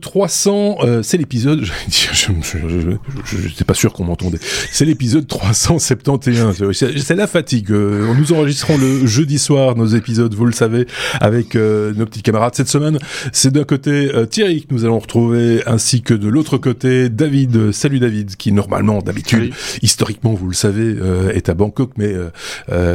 [0.00, 4.38] 300, euh, c'est l'épisode, je n'étais pas sûr qu'on m'entendait,
[4.70, 10.46] c'est l'épisode 371, c'est la fatigue, euh, nous enregistrons le jeudi soir nos épisodes, vous
[10.46, 10.86] le savez,
[11.20, 12.54] avec euh, nos petits camarades.
[12.54, 12.98] Cette semaine,
[13.32, 17.98] c'est d'un côté Thierry que nous allons retrouver, ainsi que de l'autre côté David, salut
[17.98, 20.96] David, qui normalement, d'habitude, historiquement, vous le savez,
[21.34, 22.14] est à Bangkok, mais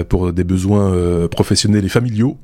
[0.09, 2.37] pour des besoins professionnels et familiaux,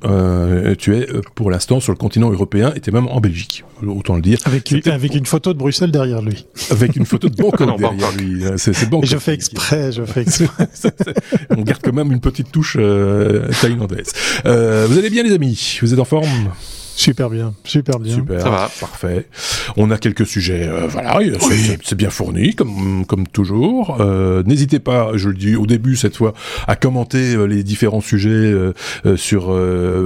[0.78, 4.16] tu es pour l'instant sur le continent européen, et tu es même en Belgique autant
[4.16, 4.38] le dire.
[4.48, 6.46] Avec, avec une photo de Bruxelles derrière lui.
[6.70, 8.44] Avec une photo de Bangkok derrière lui.
[8.56, 9.02] C'est bon.
[9.02, 10.68] Je fais exprès, je fais exprès.
[11.50, 14.12] On garde quand même une petite touche euh, thaïlandaise.
[14.46, 15.78] Euh, vous allez bien les amis?
[15.82, 16.52] Vous êtes en forme?
[16.98, 18.16] Super bien, super bien.
[18.16, 18.68] Super, ça va.
[18.80, 19.28] Parfait.
[19.76, 21.20] On a quelques sujets, euh, voilà,
[21.84, 23.98] c'est bien fourni, comme, comme toujours.
[24.00, 26.34] Euh, N'hésitez pas, je le dis au début cette fois,
[26.66, 28.72] à commenter euh, les différents sujets euh,
[29.06, 29.46] euh, sur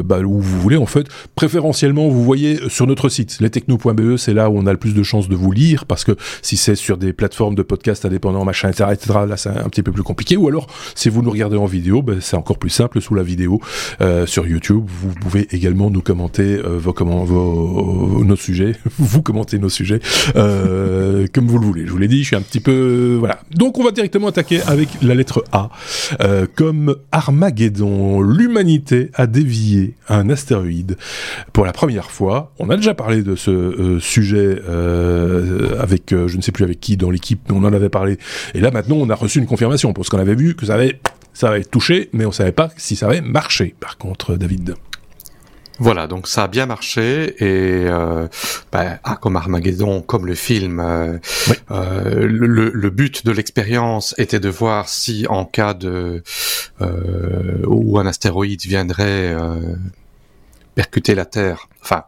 [0.05, 0.77] bah, où vous voulez.
[0.77, 4.79] En fait, préférentiellement, vous voyez sur notre site, lestechno.be, c'est là où on a le
[4.79, 8.05] plus de chances de vous lire, parce que si c'est sur des plateformes de podcast
[8.05, 10.37] indépendants, machin, etc., etc., là c'est un petit peu plus compliqué.
[10.37, 13.23] Ou alors, si vous nous regardez en vidéo, ben, c'est encore plus simple sous la
[13.23, 13.63] vidéo
[14.27, 14.85] sur YouTube.
[14.87, 20.01] Vous pouvez également nous commenter vos, comment, nos sujets, vous commentez nos sujets
[20.37, 21.87] euh, comme vous le voulez.
[21.87, 23.41] Je vous l'ai dit, je suis un petit peu voilà.
[23.55, 25.71] Donc on va directement attaquer avec la lettre A,
[26.21, 28.21] euh, comme Armageddon.
[28.21, 30.97] L'humanité a dévié un astéroïde
[31.53, 32.53] pour la première fois.
[32.59, 34.61] On a déjà parlé de ce euh, sujet
[35.79, 38.19] avec, je ne sais plus avec qui dans l'équipe, mais on en avait parlé.
[38.55, 41.01] Et là maintenant, on a reçu une confirmation parce qu'on avait vu que ça avait
[41.35, 43.75] ça touché, mais on savait pas si ça avait marché.
[43.81, 44.75] Par contre, David.
[45.83, 48.29] Voilà, donc ça a bien marché et euh,
[48.71, 51.19] bah, ah, comme Armageddon, comme le film, euh,
[51.73, 56.23] euh, le, le, but de l'expérience était de voir si en cas de
[56.81, 59.57] euh, où un astéroïde viendrait euh,
[60.75, 62.05] percuter la Terre, enfin,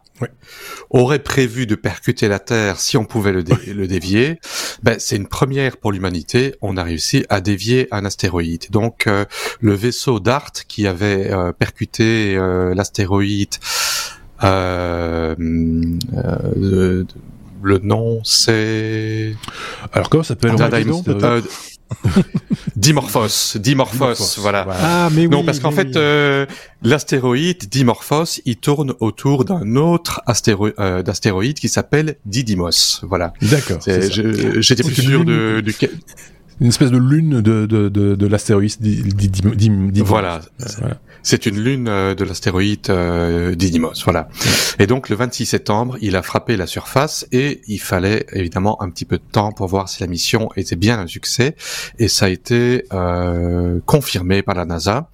[0.89, 3.43] aurait prévu de percuter la Terre si on pouvait le,
[3.73, 4.39] le dévier,
[4.81, 6.55] ben, c'est une première pour l'humanité.
[6.61, 8.67] On a réussi à dévier un astéroïde.
[8.71, 9.25] Donc, euh,
[9.59, 13.55] le vaisseau DART qui avait euh, percuté euh, l'astéroïde,
[17.65, 19.35] le nom c'est...
[19.91, 20.51] Alors comment s'appelle?
[22.75, 24.65] Dimorphos, Dimorphos, voilà.
[24.69, 26.45] Ah, mais oui, non, parce qu'en fait, euh,
[26.81, 30.21] l'astéroïde Dimorphos, il tourne autour d'un autre
[30.79, 33.33] euh, d'astéroïde qui s'appelle Didymos, voilà.
[33.41, 33.79] D'accord.
[33.85, 35.73] J'étais plus sûr de, du
[36.61, 39.91] une espèce de lune de, de, de, de l'astéroïde Didymos.
[40.03, 40.41] Voilà.
[40.79, 40.99] voilà.
[41.23, 44.29] C'est une lune euh, de l'astéroïde euh, Didymos, voilà.
[44.77, 48.89] Et donc le 26 septembre, il a frappé la surface et il fallait évidemment un
[48.91, 51.55] petit peu de temps pour voir si la mission était bien un succès.
[51.97, 55.09] Et ça a été euh, confirmé par la NASA.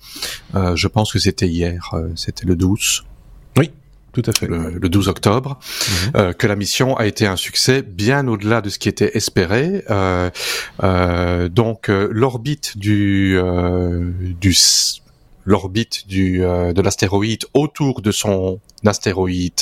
[0.56, 3.06] Euh, je pense que c'était hier, euh, c'était le 12.
[4.14, 4.48] Tout à fait.
[4.48, 6.12] Le, 12 octobre, mhm.
[6.16, 9.86] euh, que la mission a été un succès bien au-delà de ce qui était espéré.
[9.90, 10.30] Euh,
[10.84, 13.40] euh, donc l'orbite du
[14.40, 14.54] du
[15.46, 19.62] l'orbite du euh, de l'astéroïde autour de son astéroïde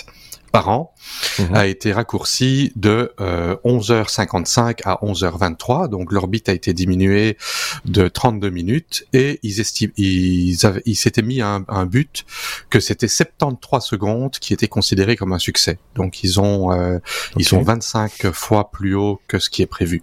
[0.52, 0.94] par an
[1.40, 1.56] mhm.
[1.56, 5.90] a été raccourci de 11h55 euh, à 11h23.
[5.90, 7.38] Donc l'orbite a été diminuée
[7.86, 12.26] de 32 minutes et ils estiment, ils, ils s'étaient mis un, un but
[12.70, 15.80] que c'était 73 secondes qui était considéré comme un succès.
[15.96, 17.00] Donc ils ont euh,
[17.38, 20.02] ils sont 25 fois plus haut que ce qui est prévu.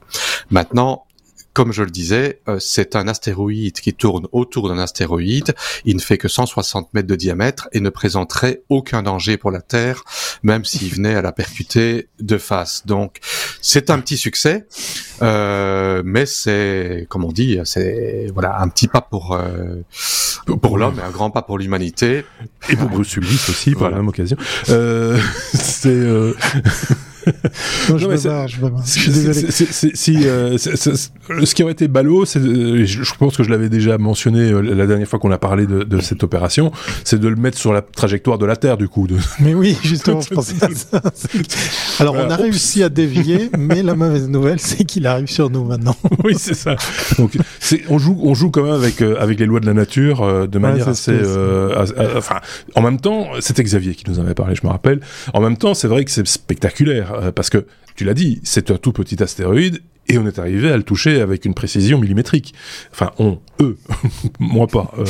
[0.51, 1.07] Maintenant
[1.57, 5.55] comme je le disais, euh, c'est un astéroïde qui tourne autour d'un astéroïde.
[5.87, 9.63] Il ne fait que 160 mètres de diamètre et ne présenterait aucun danger pour la
[9.63, 10.05] Terre,
[10.43, 12.85] même s'il venait à la percuter de face.
[12.85, 13.21] Donc,
[13.63, 14.67] c'est un petit succès,
[15.23, 19.81] euh, mais c'est, comme on dit, c'est voilà un petit pas pour euh,
[20.61, 22.27] pour l'homme et un grand pas pour l'humanité.
[22.69, 24.37] Et pour Bruce Willis aussi, par la même occasion.
[25.55, 26.07] c'est
[27.89, 29.53] non, je, je suis désolé.
[29.95, 33.99] Si, euh, ce qui aurait été ballot, c'est, euh, je pense que je l'avais déjà
[33.99, 36.71] mentionné euh, la dernière fois qu'on a parlé de, de cette opération,
[37.05, 39.07] c'est de le mettre sur la trajectoire de la Terre, du coup.
[39.07, 39.17] De...
[39.41, 41.03] Mais oui, justement, je pensais à ça.
[42.01, 45.65] Alors, on a réussi à dévier, mais la mauvaise nouvelle, c'est qu'il arrive sur nous
[45.65, 45.97] maintenant.
[46.25, 46.77] oui, c'est ça.
[47.19, 47.37] Donc,
[47.89, 50.89] on joue, on joue quand même avec avec les lois de la nature de manière
[50.89, 51.19] assez,
[52.17, 52.37] enfin,
[52.75, 55.01] en même temps, c'était Xavier qui nous avait parlé, je me rappelle.
[55.33, 58.71] En même temps, c'est vrai que c'est spectaculaire euh, parce que tu l'as dit, c'est
[58.71, 59.83] un tout petit astéroïde.
[60.09, 62.55] Et on est arrivé à le toucher avec une précision millimétrique.
[62.93, 63.77] Enfin, on, eux,
[64.39, 64.93] moi pas.
[64.99, 65.05] Euh,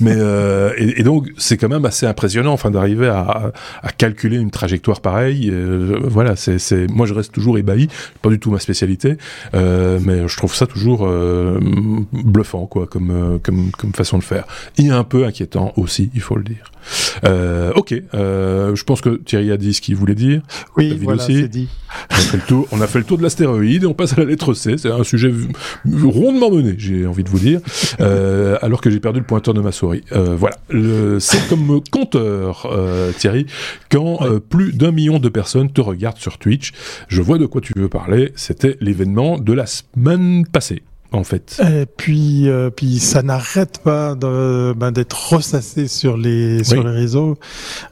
[0.00, 3.52] mais euh, et, donc c'est quand même assez impressionnant, enfin, d'arriver à,
[3.82, 5.50] à, calculer une trajectoire pareille.
[5.50, 7.88] Euh, voilà, c'est, c'est, moi je reste toujours ébahi,
[8.20, 9.16] pas du tout ma spécialité,
[9.54, 11.58] euh, mais je trouve ça toujours euh,
[12.12, 14.44] bluffant, quoi, comme comme comme façon de faire.
[14.78, 16.72] Et un peu inquiétant aussi, il faut le dire.
[17.24, 20.42] Euh, ok, euh, je pense que Thierry a dit ce qu'il voulait dire.
[20.76, 21.68] Oui, voilà, c'est dit.
[22.10, 24.14] On a, fait le tour, on a fait le tour de l'astéroïde et on passe
[24.14, 25.32] à la lettre C'est un sujet
[25.84, 27.60] rondement mené, j'ai envie de vous dire,
[28.00, 30.02] euh, alors que j'ai perdu le pointeur de ma souris.
[30.12, 30.56] Euh, voilà,
[31.20, 33.46] c'est comme compteur, euh, Thierry,
[33.90, 34.18] quand
[34.48, 36.72] plus d'un million de personnes te regardent sur Twitch.
[37.08, 38.32] Je vois de quoi tu veux parler.
[38.34, 40.82] C'était l'événement de la semaine passée
[41.12, 41.60] en fait.
[41.62, 46.90] Et puis, euh, puis ça n'arrête pas de, ben, d'être ressassé sur les sur les
[46.90, 47.38] réseaux,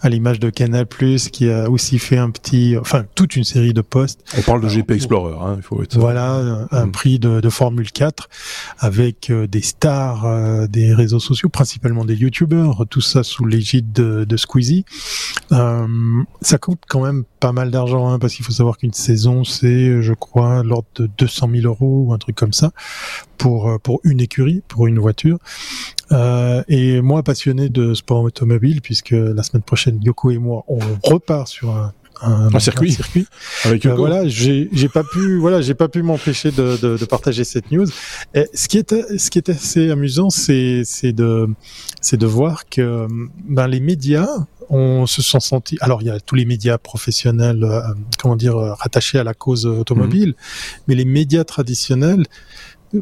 [0.01, 0.87] à l'image de Canal
[1.33, 4.21] qui a aussi fait un petit, enfin toute une série de posts.
[4.39, 5.99] On parle de GP Explorer, hein, il faut être.
[5.99, 6.93] Voilà, un mm.
[6.93, 8.29] prix de, de, Formule 4
[8.79, 13.93] avec euh, des stars euh, des réseaux sociaux, principalement des YouTubers, tout ça sous l'égide
[13.93, 14.85] de, de Squeezie.
[15.51, 20.03] ça coûte quand même pas mal d'argent, hein, parce qu'il faut savoir qu'une saison, c'est,
[20.03, 22.71] je crois, l'ordre de 200 000 euros ou un truc comme ça
[23.39, 25.39] pour euh, pour une écurie, pour une voiture.
[26.13, 30.79] Euh, et moi, passionné de sport automobile, puisque la semaine prochaine, Yoko et moi, on
[31.03, 31.93] repart sur un
[32.23, 32.93] un, circuit.
[32.93, 33.27] circuit.
[33.65, 37.05] Avec euh, voilà, j'ai j'ai pas pu voilà, j'ai pas pu m'empêcher de, de, de,
[37.05, 37.87] partager cette news.
[38.35, 41.49] Et ce qui est ce qui est assez amusant, c'est c'est de
[42.01, 43.07] c'est de voir que
[43.49, 44.29] ben les médias
[44.71, 45.77] on se sont sentis.
[45.81, 47.81] Alors il y a tous les médias professionnels, euh,
[48.21, 50.35] comment dire, rattachés à la cause automobile, mhm.
[50.87, 52.25] mais les médias traditionnels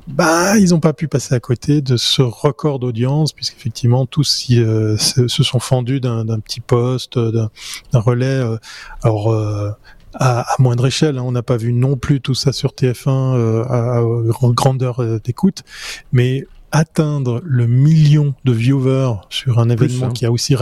[0.07, 4.97] bah, ils n'ont pas pu passer à côté de ce record d'audience, puisqu'effectivement tous euh,
[4.99, 7.51] se, sont fendus d'un petit poste, d'un
[7.95, 8.27] relais.
[8.27, 8.57] Euh,
[9.03, 9.71] alors euh,
[10.15, 13.99] à, moindre échelle, hein, on n'a pas vu non plus tout ça sur TF1 à,
[13.99, 14.03] à,
[14.53, 15.63] grandeur d'écoute,
[16.13, 20.13] mais atteindre le million de viewers sur un événement hein.
[20.13, 20.55] qui a aussi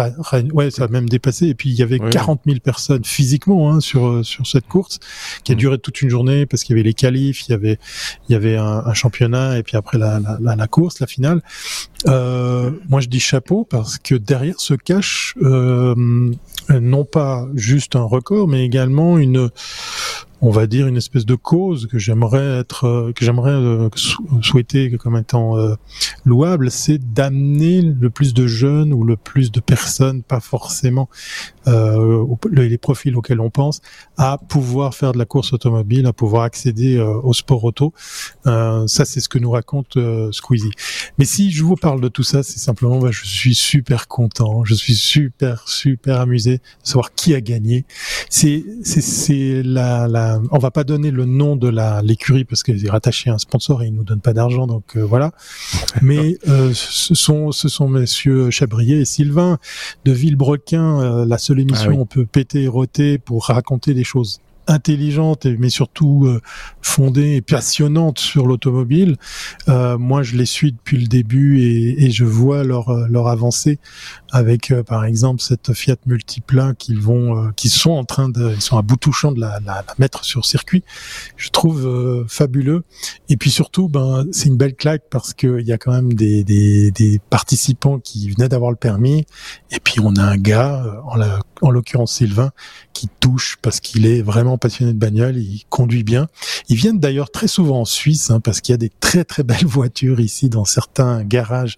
[0.53, 3.81] ouais ça a même dépassé et puis il y avait 40 000 personnes physiquement hein,
[3.81, 5.01] sur euh, sur cette course
[5.43, 5.59] qui a mm.
[5.59, 7.79] duré toute une journée parce qu'il y avait les qualifs il y avait
[8.29, 11.43] il y avait un, championnat et puis après la, la, la, course la finale
[12.07, 15.95] euh, moi je dis chapeau parce que derrière se cache euh,
[16.71, 19.51] non pas juste un record mais également une
[20.41, 23.89] on va dire une espèce de cause que j'aimerais être euh, que j'aimerais euh,
[24.43, 25.75] souhaiter comme étant euh,
[26.25, 31.09] louable c'est d'amener le plus de jeunes ou le plus de personnes pas forcément
[31.67, 33.81] les profils auxquels on pense
[34.17, 37.93] à pouvoir faire de la course automobile à pouvoir accéder au sport auto.
[38.45, 39.99] Ça c'est ce que nous raconte
[40.33, 40.71] Squeezie.
[41.19, 44.65] Mais si je vous parle de tout ça c'est simplement bah, je suis super content
[44.65, 47.85] je suis super super amusé de savoir qui a gagné.
[48.31, 52.45] C'est c'est c'est la, la euh, on va pas donner le nom de la l'écurie
[52.45, 55.01] parce qu'elle est rattachée à un sponsor et ils nous donnent pas d'argent, donc euh,
[55.01, 55.33] voilà.
[56.03, 59.59] Mais euh, ce sont ce sont messieurs Chabrier et Sylvain
[60.05, 64.41] de Villebrequin, la seule émission ah on peut péter et roter pour raconter des choses
[64.67, 66.41] intelligente mais surtout euh,
[66.83, 69.17] fondée et passionnante sur l'automobile.
[69.69, 73.29] Euh, moi, je les suis depuis le début et, et je vois leur euh, leur
[73.29, 73.79] avancée
[74.33, 78.61] avec, euh, par exemple, cette Fiat Multipla qu'ils vont, qui sont en train de, ils
[78.61, 80.83] sont à bout touchant de la, la, la mettre sur circuit.
[81.37, 82.85] Je trouve fabuleux.
[83.29, 86.13] Et puis surtout, ben, c'est une belle claque parce que il y a quand même
[86.13, 89.27] des, des, des participants qui venaient d'avoir le permis.
[89.71, 91.17] Et puis on a un gars, en
[91.63, 92.51] en l'occurrence Sylvain,
[92.93, 96.29] qui touche parce qu'il est vraiment passionné de bagnole, il conduit bien.
[96.69, 99.43] Ils viennent d'ailleurs très souvent en Suisse hein, parce qu'il y a des très très
[99.43, 101.77] belles voitures ici dans certains garages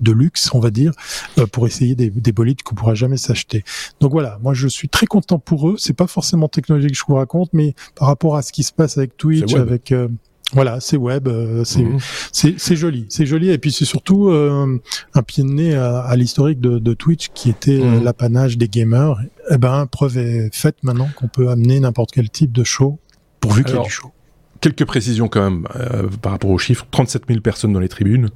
[0.00, 0.92] de luxe, on va dire,
[1.38, 3.64] euh, pour essayer des, des bolides qu'on pourra jamais s'acheter.
[4.00, 5.76] Donc voilà, moi je suis très content pour eux.
[5.78, 8.72] C'est pas forcément technologique que je vous raconte, mais par rapport à ce qui se
[8.72, 10.08] passe avec Twitch, avec euh,
[10.52, 11.98] voilà, c'est web, euh, mhm.
[12.32, 14.80] c'est c'est joli, c'est joli et puis c'est surtout euh,
[15.14, 18.04] un pied de nez à, l'historique de, de, Twitch qui était euh, mhm.
[18.04, 19.16] l'apanage des gamers.
[19.50, 22.98] Eh ben, preuve est faite maintenant qu'on peut amener n'importe quel type de show
[23.38, 24.10] pourvu qu'il y ait du show.
[24.60, 25.66] Quelques précisions quand même
[26.20, 26.86] par rapport aux chiffres.
[26.90, 28.28] 37 000 personnes dans les tribunes.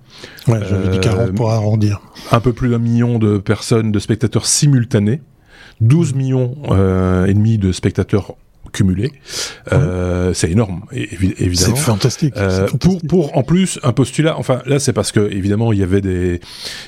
[0.49, 2.00] Ouais, j'avais dit 40 pour arrondir.
[2.33, 5.21] Un peu plus d'un million de personnes, de spectateurs simultanés.
[5.81, 6.54] 12 millions
[7.26, 8.35] et demi de spectateurs
[8.75, 9.12] cumulé.
[9.73, 11.76] Euh, c'est énorme, évidemment.
[11.76, 14.37] C'est fantastique, euh, Pour, pour en plus un postulat.
[14.38, 16.40] Enfin là, c'est parce que évidemment il y avait des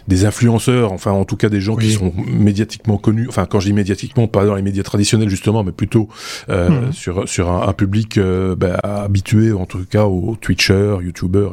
[0.08, 3.26] des influenceurs, enfin en tout cas des gens qui sont médiatiquement connus.
[3.28, 6.08] Enfin quand je dis médiatiquement, pas dans les médias traditionnels justement, mais plutôt
[6.48, 6.92] euh, mhm.
[6.92, 11.52] sur sur un, public euh, bah, habitué en tout cas aux Twitchers, YouTubers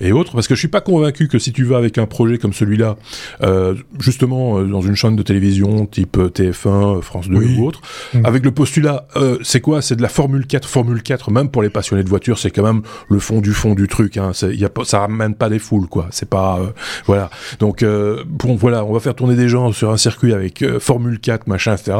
[0.00, 0.32] et, et autres.
[0.32, 2.96] Parce que je suis pas convaincu que si tu vas avec un projet comme celui-là,
[3.42, 7.80] euh, justement dans une chaîne de télévision type TF1, France 2 ou autre,
[8.14, 8.26] mhm.
[8.26, 9.06] avec le postulat,
[9.42, 9.82] c'est c'est quoi?
[9.82, 10.66] C'est de la Formule 4.
[10.66, 13.74] Formule 4, même pour les passionnés de voiture, c'est quand même le fond du fond
[13.74, 14.16] du truc.
[14.16, 14.32] Hein.
[14.42, 16.08] Y a ça ramène pas des foules, quoi.
[16.10, 16.58] C'est pas,
[17.04, 17.28] voilà.
[17.58, 21.46] Donc bon, voilà, on va faire tourner des gens sur un circuit avec Formule 4,
[21.46, 21.98] machin, etc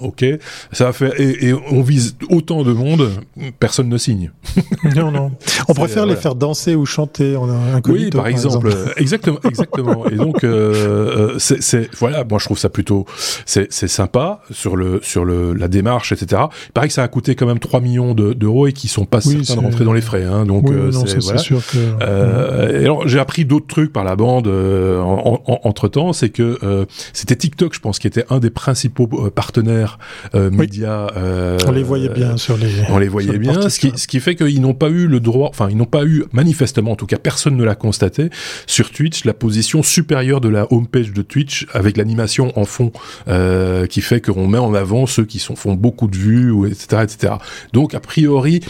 [0.00, 0.24] ok,
[0.72, 3.10] ça va faire et, on vise autant de monde,
[3.58, 4.30] personne ne signe.
[4.96, 5.32] non, non.
[5.68, 7.36] On préfère les faire danser ou chanter.
[7.36, 8.70] Un oui, par, exemple.
[8.96, 10.08] exactement, exactement.
[10.08, 13.06] et donc, euh, euh c'est voilà, moi je trouve ça plutôt
[13.44, 16.42] c'est sympa sur le sur le la démarche, etc.
[16.68, 19.20] Il paraît que ça a coûté quand même 3 millions d'euros et qui sont pas
[19.20, 20.24] certains de rentrer dans les frais.
[20.24, 21.38] Hein, donc, euh, c'est voilà.
[21.38, 21.78] sûr que.
[22.02, 27.36] Euh, alors j'ai appris d'autres trucs par la bande euh, entre temps, c'est que c'était
[27.36, 29.85] TikTok, je pense, qui était un des principaux partenaires
[30.34, 31.08] euh, médias.
[31.16, 32.68] Euh, on les voyait bien sur les.
[32.88, 35.48] On les voyait bien, ce qui, ce qui fait qu'ils n'ont pas eu le droit,
[35.48, 38.30] enfin ils n'ont pas eu manifestement, en tout cas personne ne l'a constaté
[38.66, 42.92] sur Twitch, la position supérieure de la homepage de Twitch avec l'animation en fond
[43.28, 46.66] euh, qui fait qu'on met en avant ceux qui sont, font beaucoup de vues, ou
[46.66, 47.34] etc., etc.
[47.72, 48.60] Donc a priori,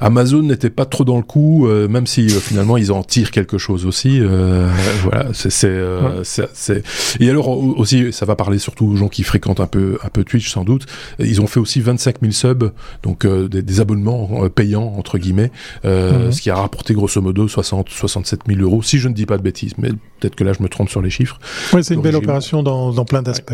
[0.00, 3.86] Amazon n'était pas trop dans le coup, même si finalement ils en tirent quelque chose
[3.86, 4.20] aussi.
[5.02, 6.82] Voilà, c'est c'est
[7.20, 10.24] et alors aussi ça va parler surtout aux gens qui fréquentent un peu un peu
[10.28, 10.86] Twitch sans doute.
[11.18, 15.50] Ils ont fait aussi 25 000 subs, donc euh, des, abonnements euh, payants entre guillemets,
[15.84, 16.32] euh, mhm.
[16.32, 19.38] ce qui a rapporté grosso modo 60 67 000 euros, si je ne dis pas
[19.38, 21.38] de bêtises, mais peut-être que là je me trompe sur les chiffres.
[21.72, 23.52] Oui, c'est une belle opération dans, dans plein d'aspects,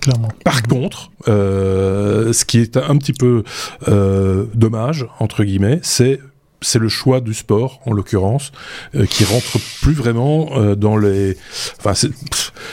[0.00, 0.28] clairement.
[0.44, 3.44] Par contre, ce qui est un petit peu
[4.54, 6.20] dommage entre guillemets, c'est
[6.62, 8.52] c'est le choix du sport en l'occurrence
[8.94, 11.36] euh, qui rentre plus vraiment euh, dans les
[11.78, 12.08] enfin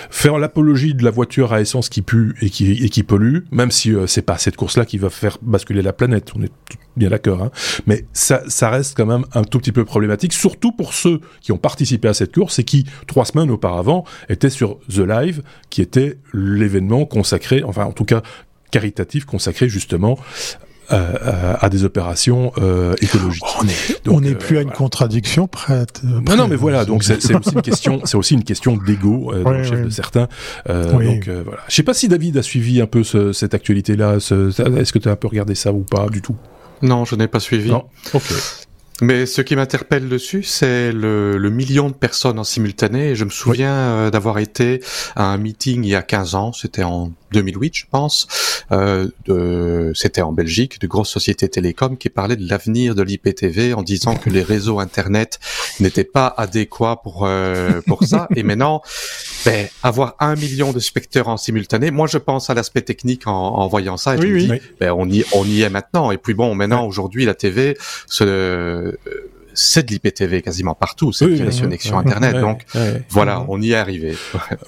[0.10, 3.72] faire l'apologie de la voiture à essence qui pue et qui et qui pollue même
[3.72, 6.52] si euh, c'est pas cette course là qui va faire basculer la planète on est
[6.96, 7.52] bien d'accord hein.
[7.86, 11.52] mais ça ça reste quand même un tout petit peu problématique surtout pour ceux qui
[11.52, 15.82] ont participé à cette course et qui trois semaines auparavant étaient sur The Live qui
[15.82, 18.22] était l'événement consacré enfin en tout cas
[18.72, 20.18] caritatif consacré justement
[20.92, 23.44] euh, à des opérations euh, écologiques.
[24.08, 26.02] on n'est plus à une contradiction prête.
[26.04, 26.86] non, non, mais voilà.
[26.86, 30.28] Donc c'est aussi une question, c'est aussi une question d'ego dans le chef de certains.
[30.68, 31.62] Donc voilà.
[31.68, 34.16] Je sais pas si David a suivi un peu cette actualité-là.
[34.18, 36.36] Est-ce que tu as un peu regardé ça ou pas du tout?
[36.82, 37.70] Non, je n'ai pas suivi.
[37.70, 37.86] Non?
[38.14, 38.24] Ok.
[39.02, 43.16] Mais ce qui m'interpelle dessus, c'est le, le, million de personnes en simultané.
[43.16, 44.82] Je me souviens d'avoir été
[45.16, 48.28] à un meeting il y a 15 ans, c'était en 2008, je pense.
[48.72, 53.84] Euh, C'était en Belgique, de grosses sociétés télécom qui parlaient de l'avenir de l'IPTV en
[53.84, 55.40] disant que les réseaux Internet
[55.80, 58.28] n'étaient pas adéquats pour euh, pour ça.
[58.36, 58.82] Et maintenant,
[59.48, 63.32] ben, avoir un million de spectateurs en simultané, moi je pense à l'aspect technique en,
[63.32, 64.16] en, voyant ça.
[64.16, 66.12] Et je me dis, ben, on y on y est maintenant.
[66.12, 67.78] Et puis bon, maintenant aujourd'hui la TV
[68.08, 68.98] se
[69.58, 72.40] c'est de l'IPTV quasiment partout, c'est oui, une connexion Internet.
[72.40, 72.64] donc
[73.10, 74.16] voilà, on y est arrivé.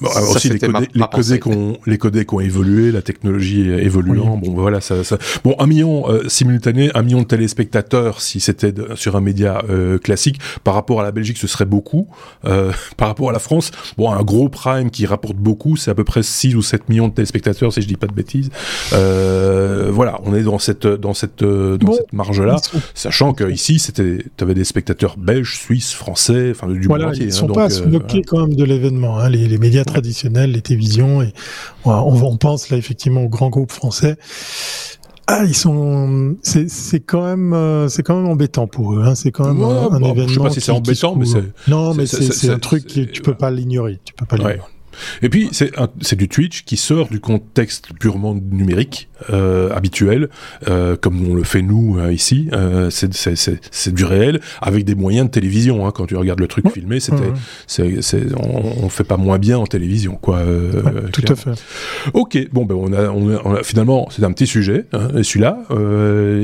[0.02, 4.36] Bon, aussi les, codés, les, codés ont, les codés ont évolué, la technologie évoluant.
[4.38, 8.74] Bon voilà, ça, ça, bon un million euh, simultané, un million de téléspectateurs si c'était
[8.96, 10.40] sur un média euh, classique.
[10.64, 12.08] Par rapport à la Belgique, ce serait beaucoup.
[12.46, 15.96] Euh, par rapport à la France, bon un gros prime qui rapporte beaucoup, c'est à
[15.96, 18.50] peu près 6 ou 7 millions de téléspectateurs si je dis pas de bêtises.
[18.94, 22.56] Euh, voilà, on est dans cette dans cette dans cette marge là,
[22.96, 24.79] sachant que ici c'était, tu avais des spectateurs
[25.18, 27.26] belges, suisses, français, enfin du voilà, monde entier.
[27.26, 29.20] Ils sont hein, pas à se moquer quand même de l'événement.
[29.20, 31.34] Hein, les, les, médias traditionnels, les télévisions, et
[31.86, 34.18] on, on, pense là effectivement aux grands groupes français.
[35.32, 39.04] Ah, ils sont, c'est quand même, euh, c'est quand même embêtant pour eux.
[39.06, 39.14] Hein.
[39.14, 40.28] C'est quand même un, événement.
[40.28, 41.44] Je sais pas si c'est embêtant, mais c'est.
[41.68, 44.00] Non, mais c'est un truc que tu peux pas l'ignorer.
[44.04, 44.62] Tu peux pas l'ignorer.
[45.22, 50.30] Et puis c'est du Twitch qui sort du contexte purement numérique euh, habituel,
[50.68, 52.50] euh, comme on le fait nous euh, ici.
[52.90, 55.86] C'est du réel avec des moyens de télévision.
[55.86, 55.92] Hein.
[55.92, 57.32] Quand tu regardes le truc filmé, c'était,
[57.68, 60.42] c'est on, on, fait pas moins bien en télévision, quoi.
[61.12, 61.52] Tout à fait.
[62.14, 64.86] Ok, bon ben on a, on a, finalement c'est un petit sujet.
[64.94, 65.60] Hein, et celui-là,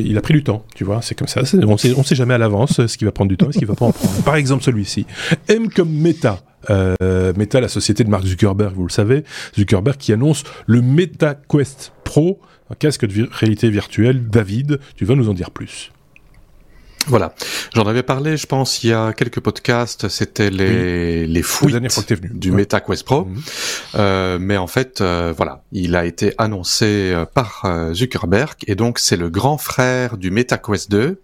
[0.03, 0.65] il a pris du temps.
[0.75, 1.41] Tu vois, c'est comme ça.
[1.67, 3.59] On sait, on sait jamais à l'avance ce qui va prendre du temps et ce
[3.59, 4.21] qui va pas en prendre.
[4.23, 5.05] Par exemple celui-ci.
[5.47, 6.41] M comme méta.
[6.69, 9.23] Euh, Meta, la société de Mark Zuckerberg, vous le savez,
[9.55, 14.27] Zuckerberg qui annonce le MetaQuest Pro, un casque de réalité virtuelle.
[14.27, 15.91] David, tu vas nous en dire plus.
[17.07, 17.33] Voilà,
[17.73, 20.09] j'en avais parlé, je pense, il y a quelques podcasts.
[20.09, 21.79] C'était les les fouilles
[22.31, 23.41] du MetaQuest Pro, mhm.
[23.95, 28.75] euh, mais en fait, euh, voilà, il a été annoncé euh, par euh, Zuckerberg et
[28.75, 31.21] donc c'est le grand frère du MetaQuest 2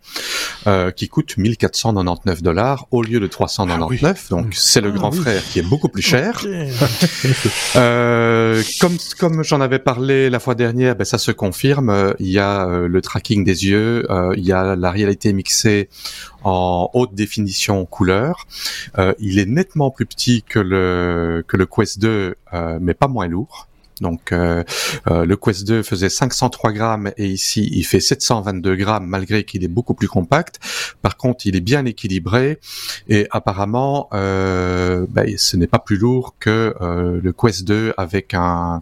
[0.68, 4.02] euh, qui coûte 1499 dollars au lieu de 399.
[4.04, 6.42] Ah donc c'est le ah grand frère qui est beaucoup plus cher.
[8.80, 12.14] comme comme j'en avais parlé la fois dernière, ben ça se confirme.
[12.20, 15.71] Il y a le tracking des yeux, il y a la réalité mixée
[16.44, 18.48] en haute définition couleur.
[18.98, 23.08] Euh, il est nettement plus petit que le que le Quest 2, euh, mais pas
[23.08, 23.68] moins lourd.
[24.02, 24.64] Donc euh,
[25.10, 29.64] euh, le Quest 2 faisait 503 grammes et ici il fait 722 grammes malgré qu'il
[29.64, 30.60] est beaucoup plus compact.
[31.02, 32.60] Par contre, il est bien équilibré
[33.08, 38.82] et apparemment euh, ben, ce n'est pas plus lourd que le Quest 2 avec un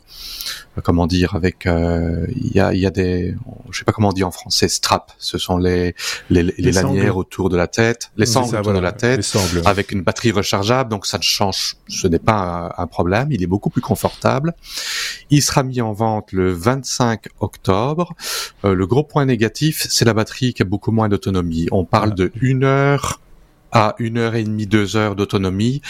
[0.83, 3.35] comment dire avec il y a il y a des
[3.69, 5.11] je sais pas comment on dit en français strap.
[5.17, 5.95] Ce sont les
[6.29, 9.21] les, les, lanières autour de la tête, les sangles autour de la tête,
[9.65, 10.89] avec une batterie rechargeable.
[10.89, 13.31] Donc ça ne change, ce n'est pas un, un problème.
[13.31, 14.53] Il est beaucoup plus confortable.
[15.29, 18.13] Il sera mis en vente le 25 octobre.
[18.65, 21.67] Euh, le gros point négatif, c'est la batterie qui a beaucoup moins d'autonomie.
[21.71, 23.19] On parle de une heure
[23.71, 25.81] à une heure et demie, deux heures d'autonomie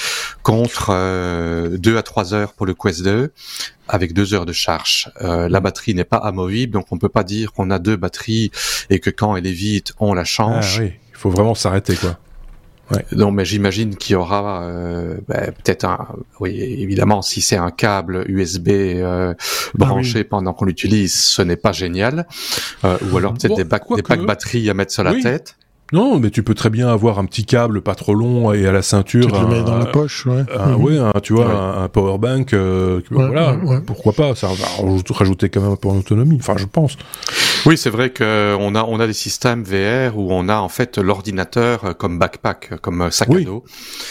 [0.44, 3.32] contre euh, deux à trois heures pour le Quest 2
[3.88, 5.12] avec deux heures de charge.
[5.22, 8.52] Euh, la batterie n'est pas amovible, donc on peut pas dire qu'on a deux batteries
[8.90, 10.80] et que quand elle est vide, on la change.
[10.80, 10.92] Ah, oui.
[11.12, 12.18] Il faut vraiment s'arrêter, quoi.
[12.92, 13.06] Ouais.
[13.16, 16.08] Non, mais j'imagine qu'il y aura euh, bah, peut-être un.
[16.40, 19.34] Oui, évidemment, si c'est un câble USB euh,
[19.76, 22.26] branché ah pendant qu'on l'utilise, ce n'est pas génial.
[22.84, 25.56] Euh, ou alors peut-être des, bacs, des packs batteries à mettre sur la tête.
[25.92, 28.72] Non, mais tu peux très bien avoir un petit câble pas trop long et à
[28.72, 29.32] la ceinture.
[29.32, 30.44] Tu le mets dans la poche, ouais.
[30.56, 31.12] Un, mhm.
[31.24, 32.54] tu vois, un, power bank.
[32.54, 36.38] Euh, voilà, pourquoi pas Ça va rajouter quand même un peu en autonomie.
[36.40, 36.96] Enfin, je pense.
[37.66, 40.98] Oui, c'est vrai qu'on a on a des systèmes VR où on a en fait
[40.98, 43.64] l'ordinateur comme backpack, comme sac à dos.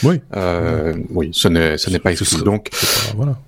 [0.02, 0.20] Oui.
[0.36, 2.42] Euh, oui, ce n'est ce n'est pas exclu.
[2.42, 2.70] Donc
[3.16, 3.38] voilà.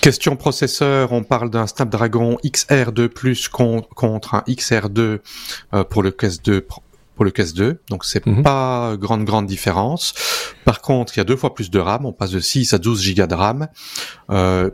[0.00, 3.48] Question processeur, on parle d'un Snapdragon XR2
[3.94, 6.62] contre un XR2 euh, pour le QS2
[7.18, 8.44] pour le ks 2, donc c'est mhm.
[8.44, 10.14] pas grande grande différence.
[10.64, 12.78] Par contre, il y a deux fois plus de RAM, on passe de 6 à
[12.78, 13.66] 12 gigas de RAM.
[14.30, 14.70] Euh,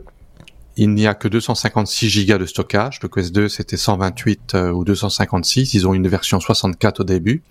[0.77, 2.99] il n'y a que 256 gigas de stockage.
[3.01, 5.73] Le Quest 2 c'était 128 euh, ou 256.
[5.73, 7.43] Ils ont une version 64 au début.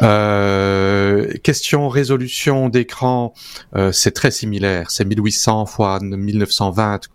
[0.00, 3.34] Euh, question résolution d'écran,
[3.76, 4.90] euh, c'est très similaire.
[4.90, 7.08] C'est 1800 x 1920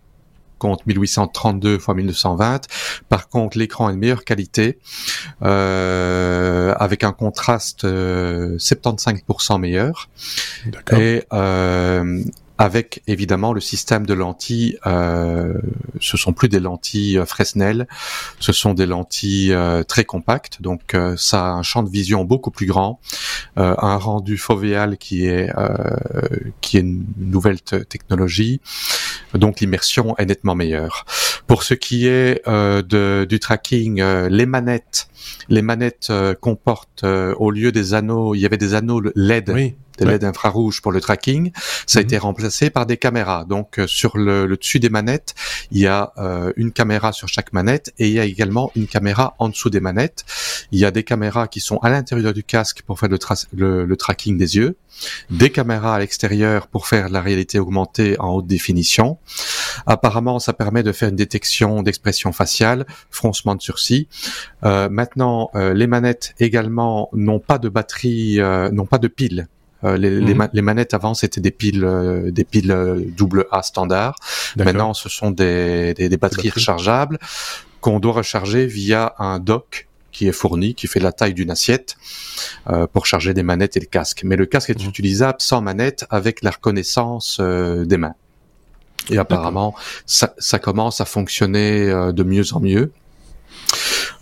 [0.58, 2.66] contre 1832 x 1920.
[3.08, 4.78] Par contre, l'écran est de meilleure qualité,
[5.42, 10.08] euh, avec un contraste 75% euh, meilleur.
[10.92, 12.22] Et euh,
[12.58, 14.78] avec évidemment le système de lentilles.
[14.86, 15.54] Euh,
[16.00, 17.86] ce sont plus des lentilles euh, Fresnel,
[18.40, 20.60] ce sont des lentilles euh, très compactes.
[20.60, 23.00] Donc euh, ça a un champ de vision beaucoup plus grand,
[23.56, 25.50] un rendu fovéal qui est
[26.60, 28.60] qui est une nouvelle technologie.
[29.34, 31.04] Donc l'immersion est nettement meilleure.
[31.46, 35.08] Pour ce qui est de, du tracking, les manettes,
[35.48, 39.50] les manettes comportent au lieu des anneaux, il y avait des anneaux LED.
[39.54, 41.52] Oui des LED infrarouges pour le tracking.
[41.86, 42.06] Ça a mhm.
[42.06, 43.44] été remplacé par des caméras.
[43.44, 45.34] Donc euh, sur le, dessus des manettes,
[45.70, 48.86] il y a euh, une caméra sur chaque manette et il y a également une
[48.86, 50.24] caméra en dessous des manettes.
[50.72, 53.08] Il y a des caméras qui sont à l'intérieur du casque pour faire
[53.52, 54.76] le, le, tracking des yeux,
[55.30, 59.18] des caméras à l'extérieur pour faire la réalité augmentée en haute définition.
[59.86, 64.08] Apparemment, ça permet de faire une détection d'expression faciale, froncement de sourcils.
[64.64, 68.38] Euh, maintenant, euh, les manettes également n'ont pas de batterie,
[68.72, 69.48] n'ont pas de pile
[69.84, 70.48] euh, les, mhm.
[70.52, 74.16] les, manettes avant c'était des piles, euh, des piles euh, double A standard.
[74.56, 77.18] Maintenant, ce sont des, des, des batteries rechargeables
[77.80, 81.96] qu'on doit recharger via un dock qui est fourni, qui fait la taille d'une assiette
[82.92, 84.22] pour charger des manettes et le casque.
[84.24, 84.88] Mais le casque est mhm.
[84.88, 88.14] utilisable sans manette avec la reconnaissance des mains.
[89.10, 92.90] Et apparemment, ça, ça, commence à fonctionner de mieux en mieux.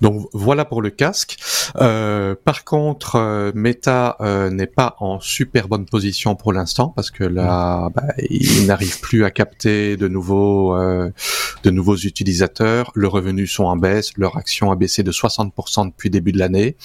[0.01, 1.37] Donc voilà pour le casque.
[1.81, 7.11] Euh, par contre, euh, Meta euh, n'est pas en super bonne position pour l'instant parce
[7.11, 12.93] que là, bah, il n'arrive plus à capter de nouveaux, de nouveaux utilisateurs.
[12.95, 16.77] Leurs revenus sont en baisse, leur action a baissé de 60% depuis début de l'année.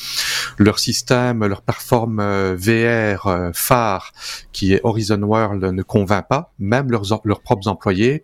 [0.58, 2.22] Leur système, leur plateforme
[2.56, 4.14] VR phare
[4.52, 8.24] qui est Horizon World ne convainc pas, même leurs, leurs propres employés.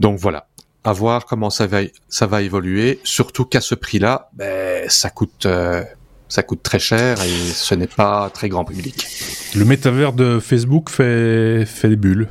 [0.00, 0.48] Donc voilà,
[0.84, 3.00] à voir comment ça va, ça va évoluer.
[3.04, 5.82] Surtout qu'à ce prix-là, ben, ça coûte, euh,
[6.28, 9.06] ça coûte très cher et ce n'est pas très grand public.
[9.54, 12.28] Le métavers de Facebook fait, fait des bulles.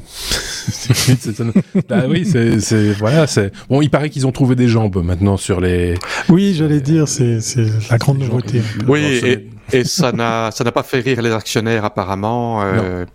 [1.90, 5.60] bah oui, c'est, voilà, c'est, bon, il paraît qu'ils ont trouvé des jambes maintenant sur
[5.60, 5.96] les.
[6.30, 8.62] Oui, j'allais dire, c'est, c'est la grande nouveauté.
[8.88, 13.06] Oui, et, et ça n'a ça n'a pas fait rire les actionnaires apparemment, euh,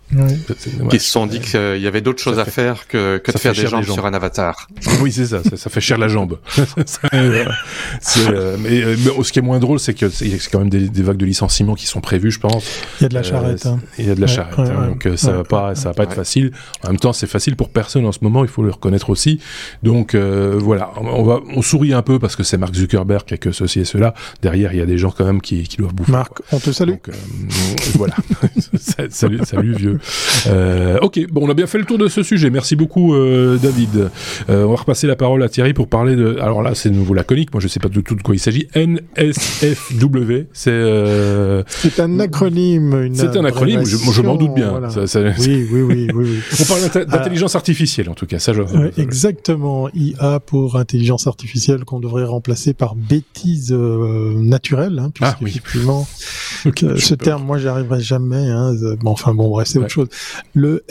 [0.89, 3.53] qui se sont dit qu'il y avait d'autres choses à faire que, que de faire
[3.53, 4.67] des jambes, sur un avatar.
[5.01, 6.39] Oui, c'est ça, ça, fait cher la jambe.
[7.13, 7.45] euh,
[8.59, 11.03] mais, euh, mais, ce qui est moins drôle, c'est que c'est quand même des, des,
[11.03, 12.65] vagues de licenciements qui sont prévues, je pense.
[12.99, 13.65] Il y a de la charrette.
[13.65, 13.79] Hein.
[13.97, 16.03] Il y a de la charrette, hein, donc euh, ça va pas ça va pas
[16.03, 16.51] être facile.
[16.83, 19.39] En même temps, c'est facile pour personne en ce moment, il faut le reconnaître aussi.
[19.83, 23.33] Donc euh, voilà, on va on sourit un peu parce que c'est Mark Zuckerberg qui
[23.33, 24.13] a que ceci et cela.
[24.41, 26.11] Derrière, il y a des gens quand même qui, qui doivent bouffer.
[26.11, 26.91] Mark On te salue.
[26.91, 27.13] Donc, euh,
[27.95, 28.13] voilà.
[29.09, 29.99] salut, salut vieux.
[30.47, 32.49] Euh, ok, bon, on a bien fait le tour de ce sujet.
[32.51, 34.09] Merci beaucoup, euh, David.
[34.47, 36.37] On va repasser la parole à Thierry pour parler de.
[36.39, 37.51] Alors là, c'est nouveau laconique.
[37.53, 38.67] Moi, je sais pas du tout de quoi il s'agit.
[38.75, 40.47] NSFW.
[40.53, 41.63] C'est.
[41.67, 43.09] C'est un acronyme.
[43.15, 43.83] C'est un acronyme.
[43.85, 44.73] Je, m'en doute bien.
[45.39, 46.39] Oui, oui, oui.
[46.59, 48.39] On parle d'inta- d'intelligence artificielle, en tout cas.
[48.39, 48.53] Ça,
[48.97, 55.35] exactement, IA pour intelligence artificielle qu'on devrait remplacer par bêtise naturelle, hein, Ah,
[56.83, 58.49] euh, ce terme, moi, j'y arriverai jamais.
[58.49, 59.85] Hein, euh, bon, enfin, bon, bref, c'est Ouais.
[59.85, 60.07] autre chose.
[60.53, 60.83] Le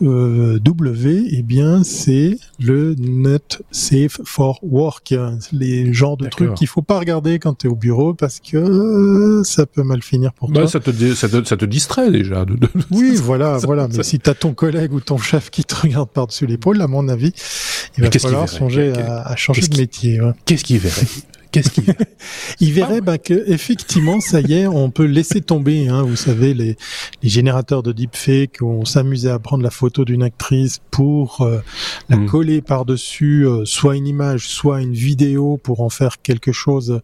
[0.00, 5.14] NSFW, eh bien, c'est le Net Safe for Work,
[5.52, 8.56] les genres de trucs qu'il faut pas regarder quand tu es au bureau parce que
[8.56, 10.68] euh, ça peut mal finir pour Bah, toi.
[10.68, 12.44] ça te, ça te, ça te distrait déjà.
[12.44, 13.88] De, de- Oui, voilà, ça- voilà.
[13.88, 17.08] Mais si t'as ton collègue ou ton chef qui te regarde par-dessus l'épaule, à mon
[17.08, 17.32] avis,
[17.96, 20.20] il Mais va falloir songer à, à changer de métier.
[20.20, 20.32] ouais.
[20.44, 21.06] Qu'est-ce qu'il verrait
[21.52, 22.16] Qu'est-ce qu'il verrait
[22.60, 25.88] Il verrait bah, que effectivement, ça y est, on peut laisser tomber.
[25.88, 26.76] Hein, vous savez, les,
[27.22, 31.60] les générateurs de deepfake, on s'amusait à prendre la photo d'une actrice pour euh,
[32.08, 32.26] la Mm.
[32.26, 37.00] coller par-dessus, euh, soit une image, soit une vidéo, pour en faire quelque chose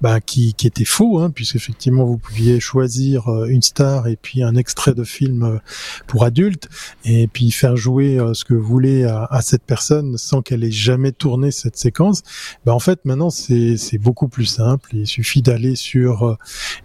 [0.00, 4.42] bah, qui, qui était faux, hein, puisqu'effectivement, vous pouviez choisir euh, une star et puis
[4.42, 5.58] un extrait de film euh,
[6.06, 6.68] pour adultes,
[7.04, 10.64] et puis faire jouer euh, ce que vous voulez à, à cette personne sans qu'elle
[10.64, 12.22] ait jamais tourné cette séquence.
[12.64, 14.90] Bah, en fait, maintenant, c'est c'est beaucoup plus simple.
[14.92, 16.36] Il suffit d'aller sur euh,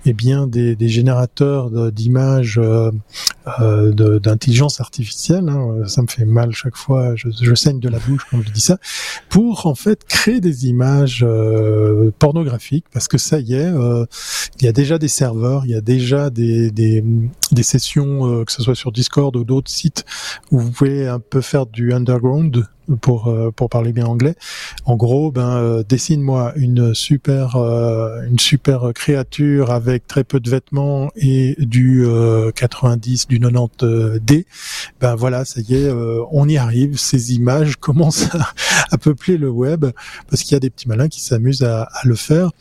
[0.06, 2.92] eh bien des, générateurs d'images euh,
[3.60, 5.50] euh, d'intelligence artificielle.
[5.50, 5.86] hein.
[5.88, 7.14] Ça me fait mal chaque fois.
[7.16, 8.80] Je, saigne de la bouche quand je dis ça.
[9.30, 11.26] Pour en fait créer des images
[12.20, 13.72] pornographiques, parce que ça y est,
[14.60, 18.62] il y a déjà des serveurs, il y a déjà des des, sessions, que ce
[18.62, 20.06] soit sur Discord ou d'autres sites,
[20.52, 22.68] où vous pouvez un peu faire du underground
[23.02, 24.36] pour euh, pour parler bien anglais.
[24.86, 30.50] En gros, ben euh, dessine-moi une super euh, une super créature avec très peu de
[30.50, 34.46] vêtements et du euh, 90 du 90 D.
[35.00, 36.98] Ben voilà, ça y est, euh, on y arrive.
[36.98, 38.30] Ces images commencent
[38.92, 39.86] à, peupler le web
[40.30, 42.52] parce qu'il y a des petits malins qui s'amusent à, à le faire.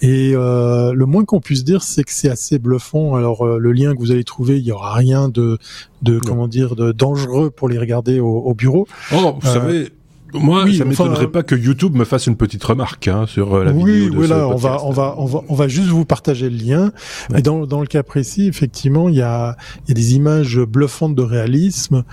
[0.00, 3.14] Et euh, le moins qu'on puisse dire, c'est que c'est assez bluffant.
[3.14, 5.58] Alors euh, le lien que vous allez trouver, il y aura rien de
[6.02, 8.86] de comment dire de dangereux pour les regarder au, au bureau.
[9.12, 9.88] Oh, vous Euh, savez,
[10.34, 13.54] moi, oui, ça enfin, m'étonnerait pas que YouTube me fasse une petite remarque hein, sur
[13.54, 15.68] euh, la oui, vidéo oui, ce là, on va, on va, on va, on va
[15.68, 16.92] juste vous partager le lien.
[17.30, 17.38] Ouais.
[17.38, 19.56] Et dans, dans le cas précis, effectivement, il y a,
[19.86, 22.04] il y a des images bluffantes de réalisme.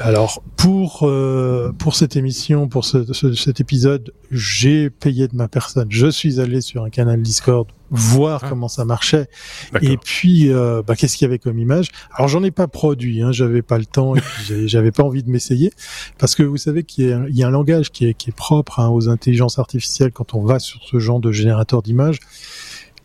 [0.00, 5.46] Alors, pour, euh, pour cette émission, pour ce, ce- cet épisode, j'ai payé de ma
[5.46, 5.86] personne.
[5.90, 8.48] Je suis allé sur un canal Discord voir Ah.
[8.48, 9.26] comment ça marchait.
[9.82, 11.88] Et puis, euh, bah, qu'est-ce qu'il y avait comme image?
[12.14, 14.20] Alors, j'en ai pas produit, hein, j'avais pas le temps et
[14.68, 15.72] j'avais pas envie de m'essayer,
[16.18, 18.30] parce que vous savez qu'il y, a- il y a un langage qui est, qui
[18.30, 22.18] est propre hein, aux intelligences artificielles quand on va sur ce genre de générateur d'images.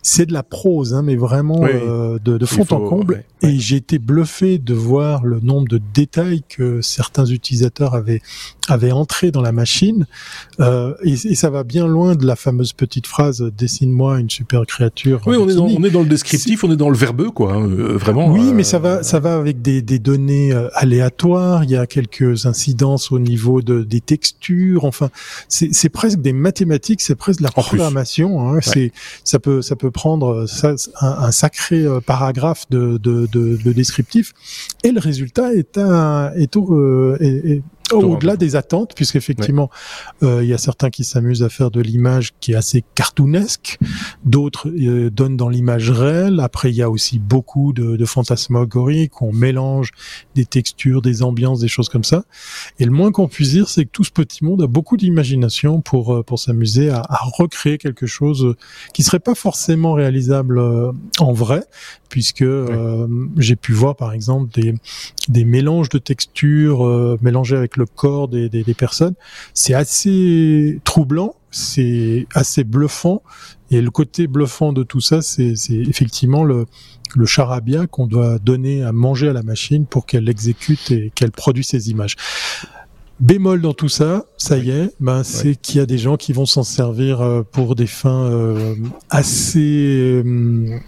[0.08, 1.70] C'est de la prose, hein, mais vraiment Oui.
[1.72, 3.14] euh, de, de fond en comble.
[3.14, 3.50] ouais, ouais.
[3.50, 8.22] Et j'ai été bluffé de voir le nombre de détails que certains utilisateurs avaient
[8.68, 10.06] avaient entré dans la machine.
[10.60, 14.64] Euh, et, et ça va bien loin de la fameuse petite phrase "dessine-moi une super
[14.64, 15.22] créature".
[15.26, 17.54] Oui, on est, dans, on est dans le descriptif, on est dans le verbeux, quoi.
[17.54, 18.30] hein, euh, vraiment.
[18.30, 21.64] Oui, euh, mais ça va, ça va avec des, des données euh, aléatoires.
[21.64, 24.84] Il y a quelques incidences au niveau de, des textures.
[24.84, 25.10] Enfin,
[25.48, 28.48] c'est presque des mathématiques, c'est presque de la programmation.
[28.48, 28.60] Hein.
[28.62, 28.92] C'est
[29.24, 34.32] ça peut ça peut prendre euh, un, sacré euh, paragraphe de, de, de, de descriptif,
[34.84, 39.70] et le résultat est un est au euh, est- est au-delà des attentes, puisqu'effectivement,
[40.22, 43.78] euh, il y a certains qui s'amusent à faire de l'image qui est assez cartoonesque,
[44.24, 46.40] d'autres euh, donnent dans l'image réelle.
[46.40, 49.90] Après, il y a aussi beaucoup de, de fantasmagorie, qu'on mélange
[50.34, 52.24] des textures, des ambiances, des choses comme ça.
[52.78, 55.80] Et le moins qu'on puisse dire, c'est que tout ce petit monde a beaucoup d'imagination
[55.80, 58.54] pour euh, pour s'amuser à, à recréer quelque chose
[58.92, 61.62] qui serait pas forcément réalisable euh, en vrai,
[62.08, 64.74] puisque euh, j'ai pu voir par exemple des
[65.28, 69.14] des mélanges de textures euh, mélangés avec le corps des, des, des personnes.
[69.54, 73.22] C'est assez troublant, c'est assez bluffant.
[73.70, 76.66] Et le côté bluffant de tout ça, c'est effectivement le,
[77.16, 81.32] le charabia qu'on doit donner à manger à la machine pour qu'elle exécute et qu'elle
[81.32, 82.16] produise ces images.
[83.18, 86.34] Bémol dans tout ça, ça y est, ben c'est qu'il y a des gens qui
[86.34, 88.74] vont s'en servir euh, pour des fins euh,
[89.08, 90.78] assez euh,